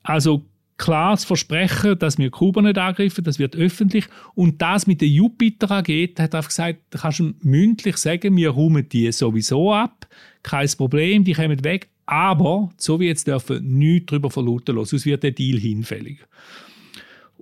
also 0.04 0.46
klares 0.78 1.26
Versprechen, 1.26 1.98
dass 2.00 2.18
wir 2.18 2.30
Kuba 2.30 2.62
nicht 2.62 2.78
angreifen, 2.78 3.24
das 3.24 3.40
wird 3.40 3.56
öffentlich. 3.56 4.06
Und 4.36 4.62
das 4.62 4.88
mit 4.88 5.02
der 5.02 5.08
Jupiter-Rakete 5.08 6.24
hat 6.24 6.34
er 6.34 6.42
gesagt, 6.42 6.80
da 6.90 7.00
kannst 7.00 7.20
du 7.20 7.34
mündlich 7.42 7.98
sagen, 7.98 8.36
wir 8.36 8.50
räumen 8.50 8.88
die 8.88 9.12
sowieso 9.12 9.74
ab, 9.74 10.08
kein 10.42 10.68
Problem, 10.78 11.24
die 11.24 11.34
kommen 11.34 11.64
weg, 11.64 11.90
aber 12.06 12.72
so 12.78 13.00
wie 13.00 13.08
jetzt 13.08 13.28
dürfen 13.28 13.78
nichts 13.78 14.08
darüber 14.08 14.30
verlauten 14.30 14.76
lassen, 14.76 14.90
sonst 14.90 15.06
wird 15.06 15.24
der 15.24 15.32
Deal 15.32 15.60
hinfällig. 15.60 16.20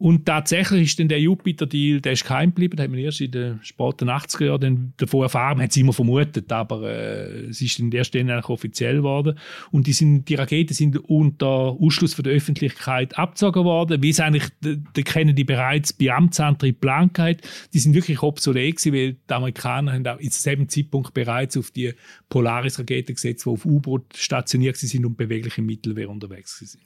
Und 0.01 0.25
tatsächlich 0.25 0.89
ist 0.89 0.99
dann 0.99 1.09
der 1.09 1.21
Jupiter-Deal, 1.21 2.01
der 2.01 2.13
ist 2.13 2.23
geheim 2.23 2.49
geblieben, 2.49 2.75
da 2.75 2.81
hat 2.81 2.89
man 2.89 2.97
erst 2.97 3.21
in 3.21 3.29
den 3.29 3.59
späten 3.61 4.09
80er 4.09 4.45
Jahren 4.45 4.93
davon 4.97 5.21
erfahren, 5.21 5.57
man 5.57 5.65
hat 5.65 5.69
es 5.69 5.77
immer 5.77 5.93
vermutet, 5.93 6.51
aber 6.51 6.89
äh, 6.89 7.49
es 7.49 7.61
ist 7.61 7.77
dann 7.77 7.91
erst 7.91 8.15
dann 8.15 8.31
offiziell 8.31 8.95
geworden. 8.95 9.37
Und 9.69 9.85
die, 9.85 9.93
sind, 9.93 10.25
die 10.25 10.33
Raketen 10.33 10.73
sind 10.73 10.97
unter 11.07 11.45
Ausschluss 11.47 12.15
von 12.15 12.23
der 12.23 12.33
Öffentlichkeit 12.33 13.15
abgezogen 13.15 13.63
worden, 13.63 14.01
wie 14.01 14.09
es 14.09 14.19
eigentlich, 14.19 14.49
der 14.63 15.03
Kennedy 15.03 15.43
bereits 15.43 15.93
bei 15.93 16.11
Amtsantritt 16.11 16.81
Plan 16.81 17.11
hat. 17.19 17.41
Die 17.71 17.79
sind 17.79 17.93
wirklich 17.93 18.23
obsolet 18.23 18.77
gewesen, 18.77 18.93
weil 18.95 19.13
die 19.29 19.33
Amerikaner 19.35 19.93
haben 19.93 20.07
auch 20.07 20.17
in 20.17 20.29
diesem 20.29 20.67
Zeitpunkt 20.67 21.13
bereits 21.13 21.57
auf 21.57 21.69
die 21.69 21.93
Polaris-Raketen 22.27 23.13
gesetzt, 23.13 23.45
die 23.45 23.49
auf 23.51 23.65
U-Boot 23.65 24.17
stationiert 24.17 24.77
sind 24.77 25.05
und 25.05 25.15
beweglich 25.15 25.59
im 25.59 25.67
Mittelmeer 25.67 26.09
unterwegs 26.09 26.57
sind. 26.57 26.81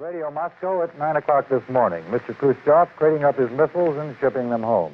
Radio 0.00 0.30
Moscow 0.30 0.82
at 0.82 0.98
9 0.98 1.16
o'clock 1.16 1.46
this 1.50 1.60
morning. 1.68 2.02
Mr. 2.10 2.34
Khrushchev 2.38 2.88
crating 2.96 3.22
up 3.22 3.36
his 3.36 3.50
missiles 3.50 3.98
and 3.98 4.16
shipping 4.18 4.48
them 4.48 4.64
home. 4.64 4.92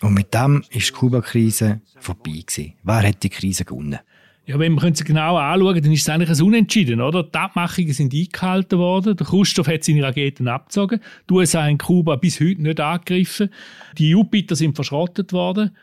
Und 0.00 0.14
mit 0.14 0.34
dem 0.34 0.64
ist 0.70 0.88
die 0.88 0.92
Kuba-Krise 0.92 1.80
vorbei 2.00 2.42
gewesen. 2.44 2.72
Wer 2.82 3.02
hat 3.06 3.22
die 3.22 3.28
Krise 3.28 3.64
gewonnen? 3.64 4.00
Ja, 4.46 4.58
wenn 4.58 4.74
wir 4.74 4.82
es 4.82 5.04
genau 5.04 5.36
anschauen, 5.36 5.80
dann 5.80 5.92
ist 5.92 6.00
es 6.00 6.08
eigentlich 6.08 6.36
ein 6.36 6.44
Unentschieden, 6.44 7.00
oder? 7.00 7.22
Die 7.22 7.38
Abmachungen 7.38 7.92
sind 7.92 8.12
eingehalten 8.12 8.80
worden. 8.80 9.16
Der 9.16 9.24
Khrushchev 9.24 9.72
hat 9.72 9.84
seine 9.84 10.02
Raketen 10.02 10.48
abgezogen. 10.48 11.00
Die 11.28 11.34
USA 11.34 11.62
haben 11.62 11.78
Kuba 11.78 12.16
bis 12.16 12.40
heute 12.40 12.60
nicht 12.60 12.80
angegriffen. 12.80 13.50
Die 13.98 14.10
Jupiter 14.10 14.56
sind 14.56 14.74
verschrottet 14.74 15.32
worden. 15.32 15.76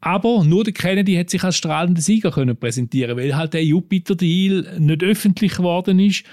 Aber 0.00 0.44
nur 0.44 0.62
der 0.62 0.74
Kennedy 0.74 1.16
hat 1.16 1.30
sich 1.30 1.42
als 1.42 1.56
strahlender 1.56 2.00
Sieger 2.00 2.30
können 2.30 2.56
präsentieren, 2.56 3.16
weil 3.16 3.34
halt 3.34 3.54
der 3.54 3.64
Jupiter-Deal 3.64 4.78
nicht 4.78 5.02
öffentlich 5.02 5.56
geworden 5.56 5.98
ist. 5.98 6.24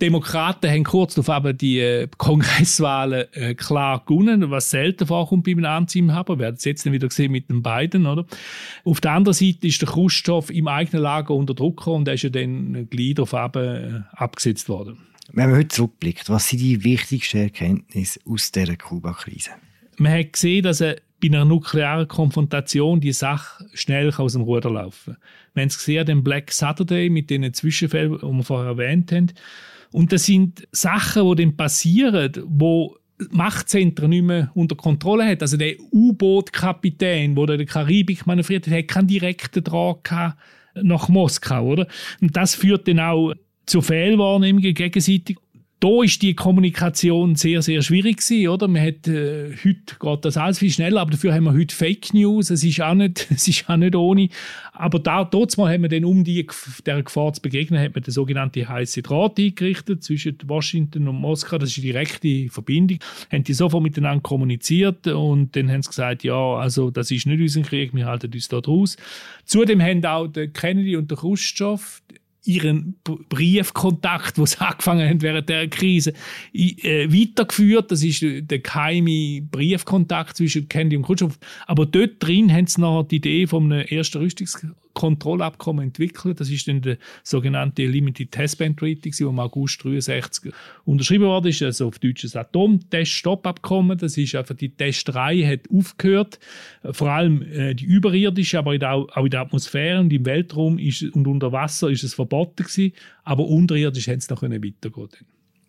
Demokraten 0.00 0.70
haben 0.70 0.84
kurz 0.84 1.14
darauf 1.14 1.44
die 1.56 1.80
äh, 1.80 2.08
Kongresswahlen 2.16 3.26
äh, 3.32 3.54
klar 3.54 4.02
gewonnen, 4.06 4.50
was 4.50 4.70
selten 4.70 5.06
vorkommt 5.06 5.44
bei 5.44 5.52
einem 5.52 5.64
Amtsinhaber. 5.64 6.36
Wir 6.36 6.44
werden 6.44 6.56
es 6.56 6.64
jetzt 6.64 6.90
wieder 6.90 7.08
gesehen 7.08 7.32
mit 7.32 7.50
den 7.50 7.62
beiden, 7.62 8.06
oder? 8.06 8.24
Auf 8.84 9.00
der 9.00 9.12
anderen 9.12 9.34
Seite 9.34 9.66
ist 9.66 9.80
der 9.82 9.88
Khrushchev 9.88 10.52
im 10.52 10.68
eigenen 10.68 11.02
Lager 11.02 11.34
unter 11.34 11.54
Druck 11.54 11.86
und 11.86 12.06
er 12.06 12.14
ist 12.14 12.22
ja 12.22 12.30
dann 12.30 12.88
gleich 12.90 13.14
darauf 13.14 13.32
äh, 13.56 14.00
abgesetzt 14.12 14.68
worden. 14.68 14.98
Wenn 15.32 15.50
man 15.50 15.58
heute 15.58 15.68
zurückblickt, 15.68 16.30
was 16.30 16.48
sind 16.48 16.60
die 16.60 16.84
wichtigsten 16.84 17.38
Erkenntnisse 17.38 18.20
aus 18.24 18.50
dieser 18.50 18.76
Kuba-Krise? 18.76 19.50
Man 19.98 20.12
hat 20.12 20.32
gesehen, 20.32 20.62
dass 20.62 20.80
er 20.80 20.96
bei 21.20 21.28
einer 21.28 21.44
nuklearen 21.44 22.06
Konfrontation 22.06 23.00
die 23.00 23.12
Sache 23.12 23.64
schnell 23.74 24.12
aus 24.16 24.34
dem 24.34 24.42
Ruder 24.42 24.70
laufen. 24.70 25.16
Wir 25.54 25.62
haben 25.62 25.68
es 25.68 25.78
gesehen 25.78 26.06
den 26.06 26.22
Black 26.22 26.52
Saturday 26.52 27.10
mit 27.10 27.30
den 27.30 27.52
Zwischenfällen, 27.52 28.18
die 28.18 28.26
wir 28.26 28.42
vorher 28.44 28.70
erwähnt 28.70 29.10
haben. 29.12 29.32
Und 29.90 30.12
das 30.12 30.26
sind 30.26 30.68
Sachen, 30.70 31.28
die 31.30 31.44
dann 31.44 31.56
passieren, 31.56 32.32
wo 32.46 32.96
Machtzentren 33.30 34.10
nicht 34.10 34.22
mehr 34.22 34.50
unter 34.54 34.76
Kontrolle 34.76 35.26
hat. 35.26 35.42
Also 35.42 35.56
der 35.56 35.74
U-Boot-Kapitän, 35.92 37.34
der 37.34 37.56
der 37.56 37.66
Karibik 37.66 38.26
manövriert 38.26 38.66
hat, 38.66 38.74
hat 38.74 38.88
keinen 38.88 39.08
direkten 39.08 39.64
Draht 39.64 40.08
nach 40.74 41.08
Moskau, 41.08 41.66
oder? 41.66 41.88
Und 42.20 42.36
das 42.36 42.54
führt 42.54 42.86
dann 42.86 43.00
auch 43.00 43.34
zu 43.66 43.82
Fehlwahrnehmungen 43.82 44.72
gegenseitig 44.72 45.36
da 45.80 46.02
ist 46.02 46.22
die 46.22 46.34
Kommunikation 46.34 47.36
sehr, 47.36 47.62
sehr 47.62 47.82
schwierig 47.82 48.16
gewesen, 48.16 48.48
oder? 48.48 48.66
Man 48.66 48.82
hat, 48.82 49.06
äh, 49.06 49.54
heute 49.64 49.96
geht 50.00 50.24
das 50.24 50.36
alles 50.36 50.58
viel 50.58 50.70
schneller, 50.70 51.00
aber 51.00 51.12
dafür 51.12 51.32
haben 51.32 51.44
wir 51.44 51.52
heute 51.52 51.74
Fake 51.74 52.12
News. 52.14 52.50
Es 52.50 52.64
ist 52.64 52.80
auch 52.80 52.94
nicht, 52.94 53.28
es 53.30 53.46
ist 53.46 53.70
auch 53.70 53.76
nicht 53.76 53.94
ohne. 53.94 54.28
Aber 54.72 54.98
da, 54.98 55.24
dort 55.24 55.56
mal 55.56 55.72
haben 55.72 55.82
wir 55.82 55.88
dann, 55.88 56.04
um 56.04 56.24
die, 56.24 56.44
der 56.84 57.02
Gefahr 57.04 57.32
zu 57.32 57.40
begegnen, 57.42 57.80
hat 57.80 57.94
man 57.94 58.02
den 58.02 58.12
sogenannten 58.12 58.68
heiße 58.68 59.02
Draht 59.02 59.38
eingerichtet 59.38 60.02
zwischen 60.02 60.36
Washington 60.46 61.06
und 61.06 61.16
Moskau. 61.16 61.58
Das 61.58 61.68
ist 61.68 61.76
die 61.76 61.82
direkte 61.82 62.48
Verbindung. 62.48 62.98
Haben 63.30 63.44
die 63.44 63.54
sofort 63.54 63.82
miteinander 63.82 64.20
kommuniziert 64.20 65.06
und 65.06 65.54
dann 65.54 65.70
haben 65.70 65.82
sie 65.82 65.90
gesagt, 65.90 66.24
ja, 66.24 66.54
also, 66.56 66.90
das 66.90 67.12
ist 67.12 67.26
nicht 67.26 67.40
unser 67.40 67.62
Krieg, 67.62 67.94
wir 67.94 68.06
halten 68.06 68.32
uns 68.32 68.48
da 68.48 68.60
draus. 68.60 68.96
Zudem 69.44 69.80
haben 69.80 70.04
auch 70.04 70.26
der 70.26 70.48
Kennedy 70.48 70.96
und 70.96 71.08
der 71.10 71.18
Khrushchev 71.18 72.02
ihren 72.48 72.96
Briefkontakt, 73.04 74.38
wo 74.38 74.46
sie 74.46 74.58
angefangen 74.64 75.08
haben 75.08 75.22
während 75.22 75.48
der 75.48 75.68
Krise, 75.68 76.14
äh, 76.52 77.06
weitergeführt. 77.08 77.92
Das 77.92 78.02
ist 78.02 78.22
der 78.22 78.58
geheime 78.58 79.42
Briefkontakt 79.42 80.36
zwischen 80.36 80.68
Kennedy 80.68 80.96
und 80.96 81.04
Khrushchev. 81.04 81.36
Aber 81.66 81.86
dort 81.86 82.14
drin 82.20 82.52
haben 82.52 82.66
sie 82.66 82.80
noch 82.80 83.04
die 83.04 83.16
Idee 83.16 83.46
von 83.46 83.72
einem 83.72 83.86
ersten 83.86 84.22
Rüstungskontrollabkommen 84.98 85.84
entwickelt. 85.86 86.40
Das 86.40 86.50
ist 86.50 86.68
dann 86.68 86.82
der 86.82 86.98
sogenannte 87.22 87.86
Limited 87.86 88.32
Testband 88.32 88.78
Treaty, 88.78 89.10
das 89.10 89.20
im 89.20 89.38
August 89.38 89.82
63 89.84 90.52
unterschrieben 90.84 91.26
worden 91.26 91.48
ist. 91.48 91.62
Also 91.62 91.88
auf 91.88 91.98
Deutsch 91.98 92.22
das 92.22 92.36
Atomtest-Stoppabkommen. 92.36 93.98
Das 93.98 94.16
ist 94.16 94.34
einfach 94.34 94.54
die 94.54 94.70
Testerei 94.70 95.42
hat 95.42 95.70
aufgehört. 95.72 96.38
Vor 96.90 97.10
allem 97.10 97.42
äh, 97.42 97.74
die 97.74 97.84
überirdische, 97.84 98.58
aber 98.58 98.72
auch 98.90 99.24
in 99.24 99.30
der 99.30 99.40
Atmosphäre 99.40 100.00
und 100.00 100.12
im 100.12 100.26
Weltraum 100.26 100.78
ist, 100.78 101.02
und 101.02 101.26
unter 101.26 101.52
Wasser 101.52 101.90
ist 101.90 102.04
es 102.04 102.14
verboten 102.14 102.64
gewesen, 102.64 102.92
aber 103.24 103.46
unterirdisch 103.46 104.08
haben 104.08 104.20
sie 104.20 104.32
noch 104.32 104.42
weitergehen 104.42 105.08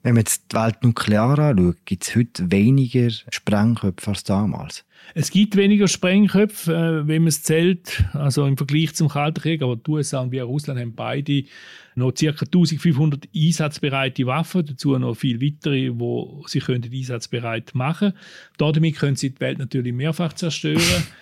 Wenn 0.04 0.14
man 0.14 0.22
jetzt 0.22 0.52
die 0.52 0.56
Welt 0.56 0.84
nuklear 0.84 1.38
anschaut, 1.38 1.78
gibt 1.86 2.04
es 2.04 2.16
heute 2.16 2.52
weniger 2.52 3.10
Sprengköpfe 3.10 4.10
als 4.10 4.24
damals? 4.24 4.86
Es 5.16 5.32
gibt 5.32 5.56
weniger 5.56 5.88
Sprengköpfe, 5.88 6.74
äh, 6.74 7.08
wenn 7.08 7.24
man 7.24 7.30
es 7.30 7.44
zählt, 7.44 8.04
also 8.14 8.46
im 8.46 8.58
Vergleich 8.58 8.94
zum 8.94 9.10
Kalten 9.10 9.42
Krieg, 9.42 9.62
aber 9.62 9.76
die 9.76 9.90
USA 9.90 10.20
und 10.20 10.32
wir 10.32 10.44
Russland 10.44 10.80
haben 10.80 10.94
beide 10.94 11.44
noch 11.96 12.14
ca. 12.14 12.28
1500 12.30 13.28
einsatzbereite 13.36 14.26
Waffen, 14.26 14.66
dazu 14.66 14.98
noch 14.98 15.16
viel 15.16 15.42
weitere, 15.42 15.90
die 15.90 16.48
sie 16.48 16.60
können 16.60 16.90
einsatzbereit 16.92 17.74
machen 17.74 18.12
können. 18.58 18.74
Damit 18.74 18.98
können 18.98 19.16
sie 19.16 19.32
die 19.32 19.40
Welt 19.40 19.60
natürlich 19.60 19.94
mehrfach 19.94 20.34
zerstören. 20.34 20.80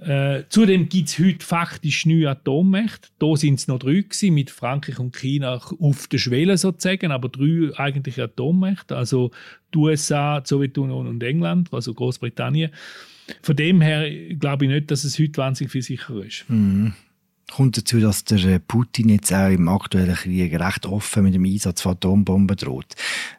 Äh, 0.00 0.42
zudem 0.48 0.88
gibt 0.88 1.08
es 1.08 1.18
heute 1.20 1.44
faktisch 1.44 2.04
neue 2.04 2.28
Atommächte. 2.28 3.08
Da 3.20 3.36
sind 3.36 3.60
es 3.60 3.68
noch 3.68 3.78
drei 3.78 4.00
gewesen, 4.00 4.34
mit 4.34 4.50
Frankreich 4.50 4.98
und 4.98 5.14
China 5.14 5.60
auf 5.78 6.08
der 6.08 6.18
Schwelle 6.18 6.58
sozusagen, 6.58 7.12
aber 7.12 7.28
drei 7.28 7.70
eigentliche 7.76 8.24
Atommächte, 8.24 8.96
also 8.96 9.30
die 9.74 9.78
USA, 9.78 10.40
die 10.40 10.48
Sowjetunion 10.48 11.06
und 11.06 11.22
England, 11.22 11.72
also 11.72 11.92
Großbritannien. 11.94 12.70
Von 13.42 13.56
dem 13.56 13.80
her 13.80 14.08
glaube 14.34 14.66
ich 14.66 14.70
nicht, 14.70 14.90
dass 14.90 15.04
es 15.04 15.18
heute 15.18 15.36
wahnsinnig 15.38 15.72
viel 15.72 15.82
sicherer 15.82 16.24
ist. 16.24 16.44
Mhm. 16.48 16.92
Kommt 17.50 17.76
dazu, 17.76 18.00
dass 18.00 18.24
der 18.24 18.42
äh, 18.44 18.58
Putin 18.58 19.10
jetzt 19.10 19.32
auch 19.32 19.50
im 19.50 19.68
aktuellen 19.68 20.14
Krieg 20.14 20.58
recht 20.58 20.86
offen 20.86 21.24
mit 21.24 21.34
dem 21.34 21.44
Einsatz 21.44 21.82
von 21.82 21.92
Atombomben 21.92 22.56
droht. 22.56 22.94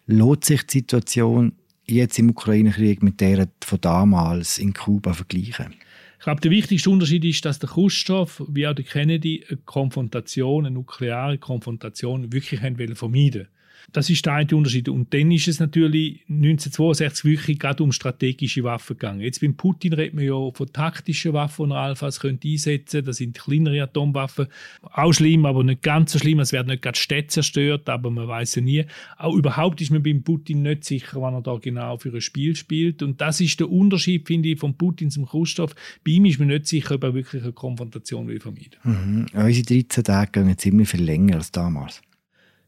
Lohnt 0.06 0.46
sich 0.46 0.64
die 0.68 0.80
Situation 0.80 1.54
jetzt 1.88 2.20
im 2.20 2.30
Ukraine-Krieg 2.30 3.02
mit 3.02 3.20
der 3.20 3.48
von 3.64 3.82
damals 3.82 4.58
in 4.58 4.74
Kuba 4.74 5.14
vergleichen? 5.14 5.74
Ich 6.18 6.24
glaube, 6.24 6.42
der 6.42 6.52
wichtigste 6.52 6.90
Unterschied 6.90 7.26
ist, 7.26 7.46
dass 7.46 7.60
der 7.60 7.70
Khrushchev 7.70 8.44
wie 8.48 8.68
auch 8.68 8.74
der 8.74 8.86
Kennedy 8.86 9.44
eine 9.48 9.58
Konfrontation, 9.58 10.66
eine 10.66 10.74
nukleare 10.74 11.38
Konfrontation 11.38 12.32
wirklich 12.32 12.60
vermeiden 12.60 13.00
wollten. 13.00 13.48
Das 13.92 14.10
ist 14.10 14.26
der 14.26 14.34
eine 14.34 14.56
Unterschied. 14.56 14.90
Und 14.90 15.14
dann 15.14 15.32
ist 15.32 15.48
es 15.48 15.60
natürlich 15.60 16.22
1962 16.30 17.26
wirklich 17.26 17.60
gerade 17.60 17.84
um 17.84 17.92
strategische 17.92 18.64
Waffen 18.64 18.98
gegangen. 18.98 19.22
Jetzt 19.22 19.42
beim 19.42 19.56
Putin 19.56 19.94
redet 19.94 20.14
man 20.14 20.26
ja 20.26 20.52
von 20.52 20.72
taktischen 20.72 21.34
Waffen, 21.34 21.70
die 21.70 21.76
allenfalls 21.76 22.20
könnte 22.20 22.48
einsetzen. 22.48 23.06
Das 23.06 23.18
sind 23.18 23.38
kleinere 23.38 23.84
Atomwaffen. 23.84 24.48
Auch 24.82 25.14
schlimm, 25.14 25.46
aber 25.46 25.64
nicht 25.64 25.82
ganz 25.82 26.12
so 26.12 26.20
schlimm. 26.20 26.40
Es 26.40 26.52
werden 26.52 26.68
nicht 26.68 26.82
gerade 26.82 26.98
Städte 26.98 27.28
zerstört, 27.28 27.90
aber 27.90 28.10
man 28.10 28.28
weiß 28.28 28.56
ja 28.56 28.62
nie. 28.62 28.86
Auch 29.18 29.36
überhaupt 29.36 29.82
ist 29.82 29.92
man 29.92 30.04
beim 30.04 30.24
Putin 30.24 30.62
nicht 30.62 30.84
sicher, 30.84 31.22
wann 31.22 31.34
er 31.34 31.42
da 31.42 31.58
genau 31.58 31.98
für 31.98 32.14
ein 32.14 32.22
Spiel 32.22 32.56
spielt. 32.56 33.02
Und 33.02 33.22
das 33.22 33.42
ist 33.42 33.60
der 33.60 33.70
Unterschied, 33.70 34.28
finde 34.28 34.50
ich, 34.50 34.60
von 34.60 34.76
Putin 34.76 35.10
zum 35.12 35.26
Khrushchev. 35.26 35.74
Bei 36.04 36.12
ihm 36.12 36.26
ist 36.26 36.40
man 36.40 36.50
nicht 36.50 36.68
sicher, 36.68 36.96
ob 36.96 37.04
er 37.04 37.14
wirklich 37.14 37.44
eine 37.44 37.54
Konfrontation 37.54 38.28
will 38.28 38.40
vermeiden. 38.40 38.76
Mhm. 38.84 39.26
Unsere 39.34 39.66
13 39.66 40.04
Tage 40.04 40.44
gehen 40.44 40.58
ziemlich 40.58 40.90
viel 40.90 41.04
länger 41.04 41.36
als 41.36 41.52
damals. 41.52 42.02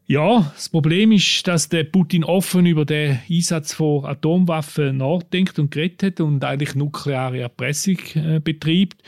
Ja, 0.10 0.54
das 0.56 0.70
Problem 0.70 1.12
ist, 1.12 1.46
dass 1.48 1.68
der 1.68 1.84
Putin 1.84 2.24
offen 2.24 2.66
über 2.66 2.86
den 2.86 3.20
Einsatz 3.30 3.74
von 3.74 4.06
Atomwaffen 4.06 4.96
nachdenkt 4.96 5.60
und 5.60 5.70
geredet 5.70 6.02
hat 6.02 6.22
und 6.22 6.46
eigentlich 6.46 6.76
nukleare 6.76 7.42
Erpressung 7.42 7.98
äh, 8.16 8.40
betreibt. 8.40 9.04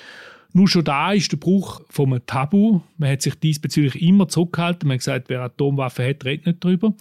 Nur 0.51 0.67
schon 0.67 0.83
da 0.83 1.13
ist 1.13 1.31
der 1.31 1.37
Bruch 1.37 1.81
vom 1.89 2.19
Tabu. 2.25 2.81
Man 2.97 3.11
hat 3.11 3.21
sich 3.21 3.35
diesbezüglich 3.35 4.01
immer 4.01 4.27
zurückgehalten. 4.27 4.89
Man 4.89 4.95
hat 4.95 4.99
gesagt, 4.99 5.29
wer 5.29 5.41
Atomwaffen 5.41 6.05
hat, 6.05 6.25
redet 6.25 6.47
nicht 6.47 6.65
darüber. 6.65 6.93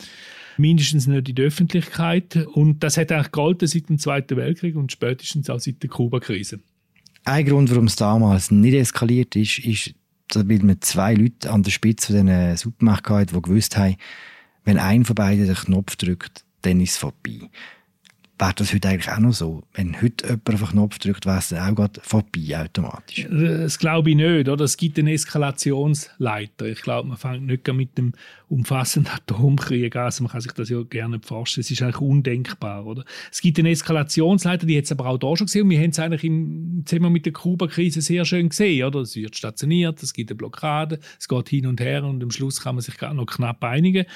Mindestens 0.59 1.09
nicht 1.09 1.31
in 1.31 1.35
der 1.35 1.47
Öffentlichkeit. 1.47 2.37
Und 2.37 2.85
das 2.85 2.99
hat 2.99 3.11
eigentlich 3.11 3.33
gehalten 3.33 3.67
seit 3.67 3.89
dem 3.89 3.99
Zweiten 3.99 4.37
Weltkrieg 4.37 4.77
und 4.77 4.93
spätestens 4.93 5.51
auch 5.51 5.59
seit 5.59 5.83
der 5.83 5.91
Kuba-Krise. 5.91 6.61
Ein 7.25 7.47
Grund, 7.47 7.71
warum 7.71 7.87
es 7.87 7.97
damals 7.97 8.53
nicht 8.53 8.75
eskaliert 8.75 9.35
ist, 9.35 9.59
ist 9.59 9.95
weil 10.35 10.63
wir 10.63 10.81
zwei 10.81 11.15
Leute 11.15 11.51
an 11.51 11.63
der 11.63 11.71
Spitze 11.71 12.13
von 12.13 12.27
diesen 12.27 12.57
Supermärkten 12.57 13.27
die 13.27 13.43
gewusst 13.43 13.77
haben, 13.77 13.97
wenn 14.65 14.79
einer 14.79 15.05
von 15.05 15.15
beiden 15.15 15.47
den 15.47 15.55
Knopf 15.55 15.97
drückt, 15.97 16.45
dann 16.63 16.81
ist 16.81 16.93
es 16.93 16.97
vorbei 16.99 17.49
wäre 18.39 18.55
das 18.55 18.73
heute 18.73 18.89
eigentlich 18.89 19.11
auch 19.11 19.19
noch 19.19 19.33
so. 19.33 19.63
Wenn 19.75 20.01
heute 20.01 20.27
jemand 20.27 20.55
auf 20.55 20.61
den 20.61 20.69
Knopf 20.69 20.99
drückt, 20.99 21.27
wäre 21.27 21.39
es 21.39 21.53
auch 21.53 21.75
gerade 21.75 22.01
vorbei 22.03 22.57
automatisch. 22.57 23.27
Das 23.31 23.79
glaube 23.79 24.11
ich 24.11 24.17
nicht. 24.17 24.49
Oder? 24.49 24.65
Es 24.65 24.77
gibt 24.77 24.99
einen 24.99 25.09
Eskalationsleiter. 25.09 26.67
Ich 26.67 26.83
glaube, 26.83 27.09
man 27.09 27.17
fängt 27.17 27.47
nicht 27.47 27.67
mit 27.73 27.99
dem 27.99 28.13
umfassenden 28.49 29.13
Atomkrieg 29.15 29.97
an. 29.97 30.05
Also 30.05 30.23
man 30.23 30.33
kann 30.33 30.41
sich 30.41 30.53
das 30.53 30.69
ja 30.69 30.83
gerne 30.83 31.21
vorstellen. 31.21 31.63
Es 31.63 31.71
ist 31.71 31.83
eigentlich 31.83 32.01
undenkbar. 32.01 32.87
Oder? 32.87 33.05
Es 33.31 33.41
gibt 33.41 33.59
einen 33.59 33.69
Eskalationsleiter, 33.69 34.67
die 34.67 34.79
hat 34.79 34.85
es 34.85 34.93
aber 34.93 35.07
auch 35.07 35.19
da 35.19 35.37
schon 35.37 35.47
gesehen. 35.47 35.63
Und 35.63 35.71
wir 35.71 35.81
haben 35.81 35.91
es 35.91 35.99
eigentlich 35.99 36.25
im 36.25 36.83
Zusammenhang 36.87 37.13
mit 37.13 37.27
der 37.27 37.33
Kuba-Krise 37.33 38.01
sehr 38.01 38.25
schön 38.25 38.49
gesehen. 38.51 38.87
Oder? 38.87 39.01
Es 39.01 39.17
wird 39.17 39.37
stationiert, 39.37 40.03
es 40.03 40.13
gibt 40.13 40.31
eine 40.31 40.37
Blockade, 40.37 41.01
es 41.19 41.29
geht 41.29 41.49
hin 41.49 41.67
und 41.67 41.81
her 41.81 42.05
und 42.05 42.23
am 42.23 42.31
Schluss 42.31 42.63
kann 42.63 42.77
man 42.77 42.83
sich 42.83 42.97
gerade 42.97 43.17
noch 43.17 43.27
knapp 43.27 43.63
einigen. 43.65 44.07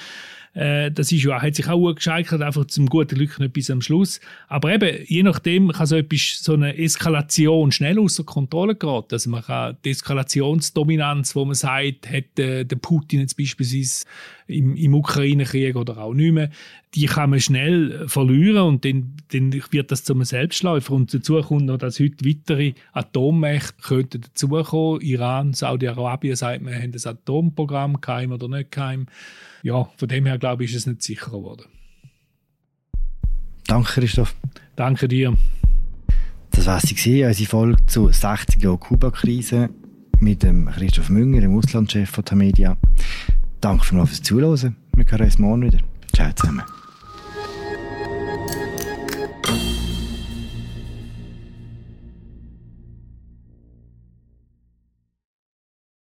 Äh, 0.53 0.91
das 0.91 1.11
ist 1.11 1.23
ja, 1.23 1.41
hat 1.41 1.55
sich 1.55 1.67
auch 1.67 1.79
gut 1.79 1.97
gescheitert, 1.97 2.41
einfach 2.41 2.65
zum 2.65 2.87
guten 2.87 3.15
Glück 3.15 3.39
nicht 3.39 3.53
bis 3.53 3.71
am 3.71 3.81
Schluss. 3.81 4.19
Aber 4.47 4.71
eben, 4.73 5.03
je 5.05 5.23
nachdem 5.23 5.71
kann 5.71 5.87
so 5.87 5.95
etwas, 5.95 6.39
so 6.43 6.53
eine 6.53 6.77
Eskalation 6.77 7.71
schnell 7.71 7.99
außer 7.99 8.23
Kontrolle 8.23 8.75
geraten. 8.75 9.13
Also 9.13 9.29
man 9.29 9.43
kann 9.43 9.77
die 9.83 9.91
Eskalationsdominanz, 9.91 11.35
wo 11.35 11.45
man 11.45 11.55
sagt, 11.55 12.09
hat 12.09 12.39
äh, 12.39 12.65
der 12.65 12.75
Putin 12.75 13.21
jetzt 13.21 13.37
beispielsweise 13.37 14.05
im, 14.47 14.75
im 14.75 14.93
Ukraine-Krieg 14.93 15.75
oder 15.75 15.97
auch 15.97 16.13
nicht 16.13 16.33
mehr, 16.33 16.49
die 16.95 17.05
kann 17.05 17.29
man 17.29 17.39
schnell 17.39 18.07
verlieren 18.07 18.63
und 18.63 18.85
dann, 18.85 19.15
dann 19.31 19.53
wird 19.71 19.91
das 19.91 20.03
zu 20.03 20.13
einem 20.13 20.23
Selbstläufer. 20.23 20.93
Und 20.93 21.13
dazu 21.13 21.41
kommt 21.41 21.65
noch, 21.65 21.77
dass 21.77 21.99
heute 21.99 22.25
weitere 22.25 22.73
Atommächte 22.91 23.81
könnten 23.81 24.21
dazukommen. 24.21 25.01
Iran, 25.01 25.53
Saudi-Arabien 25.53 26.35
sagt, 26.35 26.65
wir 26.65 26.75
haben 26.75 26.91
das 26.91 27.07
Atomprogramm, 27.07 27.99
geheim 28.01 28.31
oder 28.31 28.47
nicht 28.47 28.71
geheim. 28.71 29.07
Ja, 29.63 29.89
von 29.97 30.07
dem 30.07 30.25
her 30.25 30.37
glaube 30.37 30.63
ich, 30.63 30.71
ist 30.71 30.77
es 30.77 30.87
nicht 30.87 31.01
sicherer 31.01 31.37
geworden. 31.37 31.65
Danke, 33.65 34.01
Christoph. 34.01 34.35
Danke 34.75 35.07
dir. 35.07 35.33
Das 36.51 36.67
war 36.67 36.79
sie, 36.79 37.23
unsere 37.23 37.49
Folge 37.49 37.85
zu 37.87 38.11
60 38.11 38.61
Jahren 38.61 38.79
Kuba-Krise 38.79 39.69
mit 40.19 40.43
dem 40.43 40.67
Christoph 40.67 41.09
Münger, 41.09 41.41
dem 41.41 41.57
Auslandschef 41.57 42.09
von 42.09 42.23
Tamedia. 42.23 42.77
Danke 43.63 43.85
fürs 43.85 44.21
Zuhören. 44.21 44.75
Wir 44.93 45.05
hören 45.05 45.21
uns 45.21 45.39
morgen 45.39 45.61
wieder. 45.61 45.77
Ciao 46.13 46.29
zusammen. 46.33 46.63